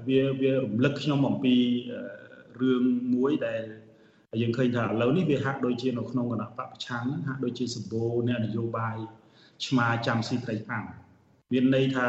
[0.08, 1.56] វាវារំលឹកខ្ញុំអំពី
[2.62, 2.84] រឿង
[3.16, 3.62] មួយដែល
[4.42, 8.98] យើងឃើញថាឥឡូវនេះវាហាក់ដូចជានៅក្នុងគណៈបពប្រឆាំងហាក់ដូចជាសម្បូរអ្នកនយោបាយ
[9.66, 10.86] ឆ្មាចាំស៊ីត្រីអាំង
[11.52, 12.06] មានន័យថា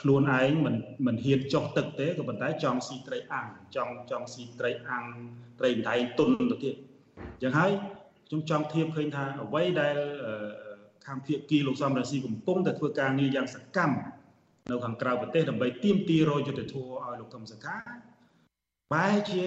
[0.00, 0.74] ខ្លួនឯងមិន
[1.06, 5.04] មិនហ៊ានចុះទឹកទេក៏ប៉ុន្តែចង់ស៊ីត្រីអាំងចង់ចង់ស៊ីត្រីអាំង
[5.58, 6.74] ត្រីបន្ថៃទុនទៅទៀត
[7.18, 7.72] អញ្ចឹងហើយ
[8.28, 9.96] ខ្ញុំចង់ធៀបឃើញថាអ្វីដែល
[11.06, 13.96] ខាងភៀកគីលោកសំរាស៊ីកំពុងតែធ្វើការងារយ៉ាងសកម្ម
[14.70, 17.76] នៅខាងក្រៅប្រទេសដើម្បីទាមទាររយុទ្ធធម៌ឲ្យលោកកឹមសុខា
[18.92, 19.42] បែរជា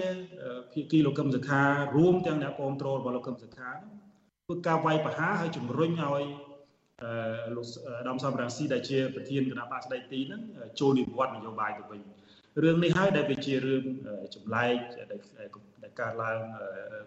[0.72, 1.62] ភៀកគីលោកកឹមសុខា
[1.96, 6.24] រួមទាំងអ្នកគ្រប់គ្រងរបស់លោកកឹមសុខាធ្វើការវាយប្រហារហើយជំរុញឲ្យ
[7.56, 10.40] លោកអាដាមសំរងស៊ីដែលជាប្រធានគណៈបកស្ដីទីហ្នឹង
[10.80, 12.00] ចូលនិវត្តនយោបាយទៅវិញ
[12.62, 13.84] រឿងនេះហើយដែលវាជារឿង
[14.34, 14.74] ចម្លែក
[15.82, 16.38] ដែលកើតឡើង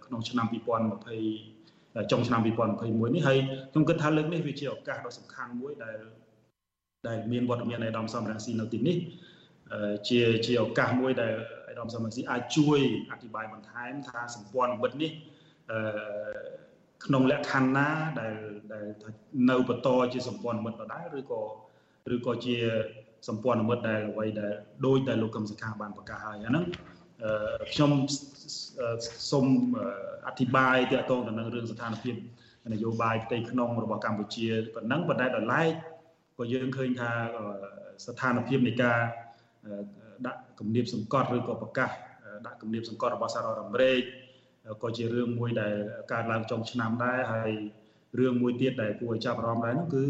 [0.06, 3.38] ក្នុងឆ្នាំ2020ចុងឆ្នាំ2021នេះហើយ
[3.72, 5.98] ខ្ញុំគិតថាលើកនេះវាជាឱកាសដ៏សំខាន់មួយដែល
[7.08, 8.98] ដែលមានវត្តមានអាដាមសំរងស៊ីនៅទីនេះ
[10.10, 11.34] ជាជាឱកាសមួយដែល
[11.70, 12.80] អាដាមសំរងស៊ីអាចជួយ
[13.12, 15.12] អធិប្បាយបន្ថែមថាសម្ព័ន្ធមិត្តនេះ
[15.72, 15.78] អឺ
[17.04, 17.88] ក្នុងលក្ខខណ្ឌណា
[18.20, 18.36] ដែល
[18.74, 18.86] ដែល
[19.50, 21.42] នៅបន្តជាសម្ព័ន្ធមិត្តដដែលឬក៏
[22.16, 22.56] ឬក៏ជា
[23.28, 24.54] សម្ព័ន្ធមិត្តដែលអ្វីដែល
[24.86, 26.66] ដូចដែលលោកកឹមសុខាបានប្រកាសហើយអាហ្នឹង
[27.72, 27.92] ខ្ញុំ
[29.32, 29.46] សូម
[30.28, 32.16] អធិប្បាយទាក់ទងទៅនឹងរឿងស្ថានភាព
[32.74, 35.70] នយោបាយផ្ទៃក្នុងរបស់កម្ពុជាប៉ុណ្ណឹងប៉ុន្តែដល់ឡែក
[36.38, 37.12] ក៏យើងឃើញថា
[38.06, 39.00] ស្ថានភាពនៃការ
[40.26, 41.90] ដាក់គំនាបសង្កត់ឬក៏ប្រកាស
[42.46, 44.02] ដាក់គំនាបសង្កត់របស់សហរដ្ឋអាមេរិក
[44.84, 45.76] ក៏ជារឿងមួយដែល
[46.12, 47.52] កើតឡើងចុងឆ្នាំដែរហើយ
[48.20, 50.06] រឿងមួយទៀតដែលគួរឲ្យចាប់អារម្មណ៍ដែរនោះគឺ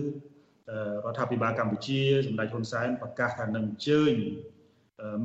[1.05, 4.13] រដ្ឋាភិបាលកម្ពុជាសម្ដេចហ៊ុនសែនប្រកាសថានឹងអញ្ជើញ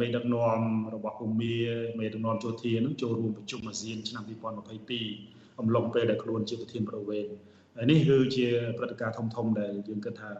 [0.00, 0.60] មេដឹកនាំ
[0.94, 1.56] របស់ភូមា
[1.98, 4.22] មេដឹកនាំយោធានឹងចូលរួមប្រជុំអាស៊ានឆ្នាំ
[4.86, 7.26] 2022អំឡុងពេលដែលខ្លួនជាប្រធានប្រវេន
[7.76, 8.46] ហើយនេះគឺជា
[8.78, 10.30] ព្រឹត្តិការណ៍ធំធំដែលយើងគិតថា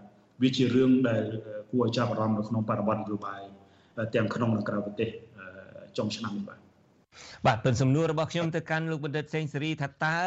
[0.43, 1.24] វាជារឿងដែល
[1.70, 3.43] គួរឲ្យចាប់អារម្មណ៍នៅក្នុងបរិបទនយោបាយ
[4.14, 5.09] ទាំងក្នុងនិងក្រៅប្រទេស
[5.97, 6.70] ចុងឆ្នាំនេះបាទ
[7.47, 10.19] បាទទុនសំណួររបស់ខ្ញុំទៅកាន់លោកបណ្ឌិតសេងសេរីថាតើ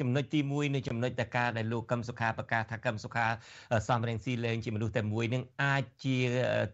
[0.00, 3.26] ចំណុចទី1នៃចំណុចតការដែលលោកកឹមសុខាប្រកាសថាកឹមសុខា
[3.88, 6.16] សំរងស៊ីលែងជាមនុស្សតែមួយនឹងអាចជា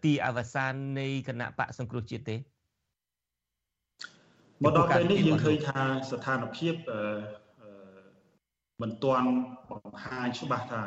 [0.05, 2.35] ទីអវសាននៃគណៈបកសង្គ្រោះជាតិទេ
[4.63, 5.81] មកដល់ពេលនេះយើងឃើញថា
[6.11, 6.75] ស្ថានភាព
[8.81, 9.29] មិនទាន់
[9.69, 10.83] បង្ហាញច្បាស់ថា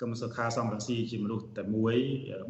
[0.00, 1.94] កឹមសុខាសំរងស៊ីជាមនុស្សតែមួយ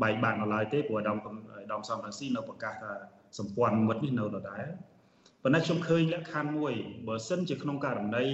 [0.02, 2.92] បែកបាក់នៅឡើយទេព្រោះអាដាមអាដាមសំរងស៊ីនៅប្រកាសថា
[3.38, 4.66] សម្ព័ន្ធមិត្តនេះនៅដដែល
[5.42, 6.74] ប៉ុន្តែខ្ញុំឃើញលក្ខខណ្ឌមួយ
[7.08, 8.26] បើសិនជាក្នុងករណី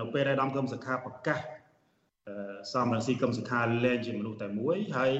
[0.00, 1.38] នៅពេលដែលដំកឹមសខាប្រកាស
[2.72, 5.12] សំរងស៊ីកឹមសខាលែងជាមនុស្សតែមួយហើយ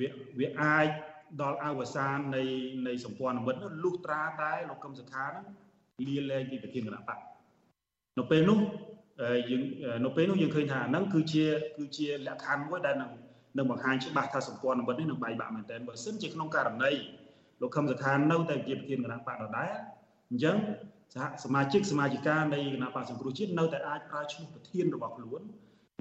[0.00, 0.08] វា
[0.38, 0.86] វាអាច
[1.42, 2.42] ដល់អវសាននៃ
[2.86, 5.44] នៃសម្ព័ន្ធមិត្តនោះលុះត្រាតែលោកកឹមសខានឹង
[6.08, 7.18] លាលែងពីប្រធានគណៈបក
[8.18, 8.58] នៅពេលនោះ
[9.50, 9.62] យើង
[10.04, 11.44] នៅពេលនោះយើងឃើញថាហ្នឹងគឺជា
[11.78, 13.10] គឺជាលក្ខខណ្ឌមួយដែលនឹង
[13.58, 16.92] នឹងបង្ហាញច្បាស់ថាសម្ព័ន្ធមិត្តនេះនឹងបែកបាក់មែនទែនបើសិនជាក្នុងករណី
[17.60, 19.72] លោកខឹមសខានៅតែជាប្រធានគណៈបកដដែល
[20.30, 20.56] អញ្ចឹង
[21.14, 25.40] សហសមាជិកសមាជិកានៃគណៈបកសង្គ្រោះជាតិនៅតែអាចប្រើឈ្មោះប្រធានរបស់ខ្លួន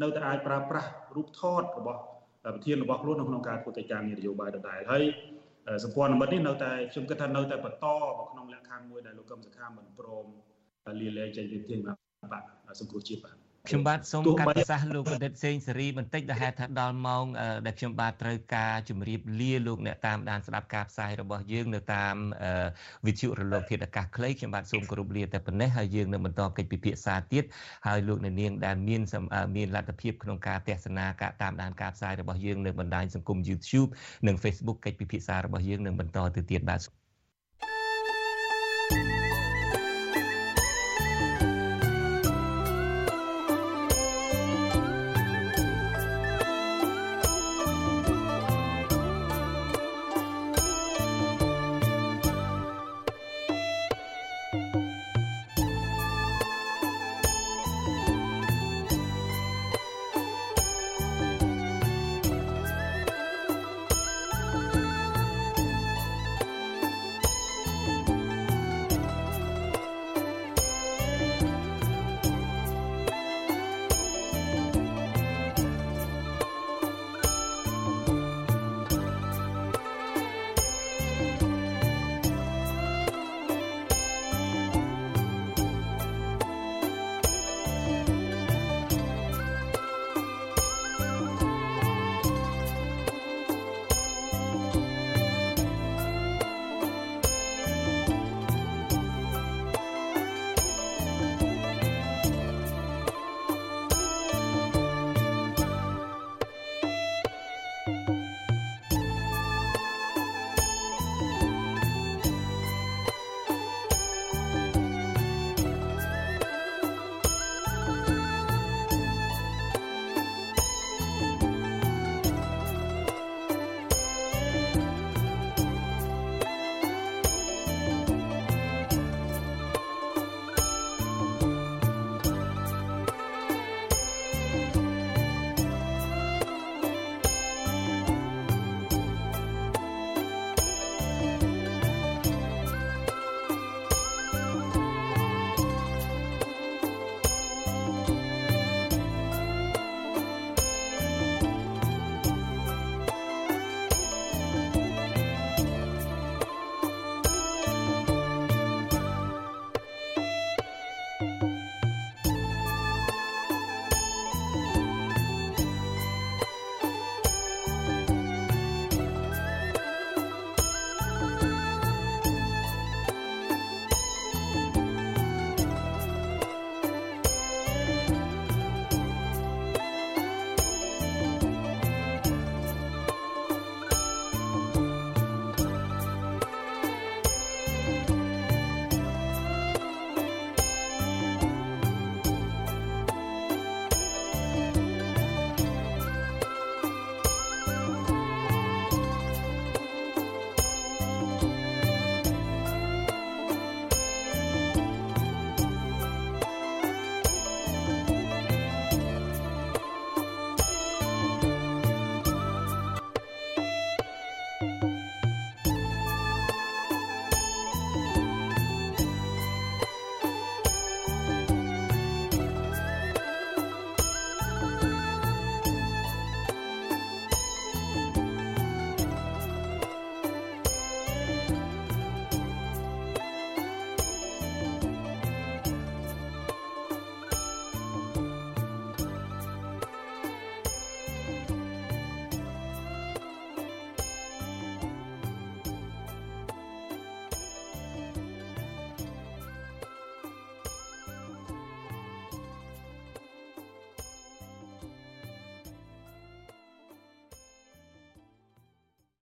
[0.04, 2.00] នៅតែអាចប្រើប្រាស់រូបថតរបស់
[2.44, 5.04] ប្រធានរបស់ខ្លួននៅក្នុងការធ្វើកិច្ចការងារនយោបាយដដែលហើយ
[5.84, 7.86] សម្ព័ន្ធមិត្តនេះនៅតែខ្ញុំគិតថានៅតែបន្ត
[8.32, 10.28] ក្នុងលក្ខខណ្ឌមួយដែលលោកកឹមសុខាមិនព្រម
[11.02, 11.96] លាលែងចេញពីប្រធានគណៈ
[12.34, 12.44] បក
[12.80, 17.26] សង្គ្រោះជាតិបាទ ខ្ញុំបាទសូមកាត់ប្រសាសន៍លោកបណ្ឌិតសេងសេរីបន្តិចដែលហេតុថាដល់ម៉ោង
[17.66, 22.16] ដែលខ្ញុំបាទត្រូវការជម្រាបលាលោកអ្នកតាមដានស្ដាប់ការផ្សាយរបស់យើងនៅតាម
[23.06, 27.44] វិទ្យុរលកធាតុអាកាសខ្លីខ្ញុំបាទសូមគោរពលាតែប៉ុណ្ណេះហើយយើងនឹងបន្តកិច្ចពិភាក្សាទៀត
[27.88, 29.02] ហើយលោកអ្នកនាងដែលមាន
[29.56, 33.90] មានលទ្ធភាពក្នុងការទស្សនាការតាមដានការផ្សាយរបស់យើងនៅបណ្ដាញសង្គម YouTube
[34.28, 36.80] និង Facebook កិច្ចពិភាក្សារបស់យើងនឹងបន្តទៅទៀតបាទ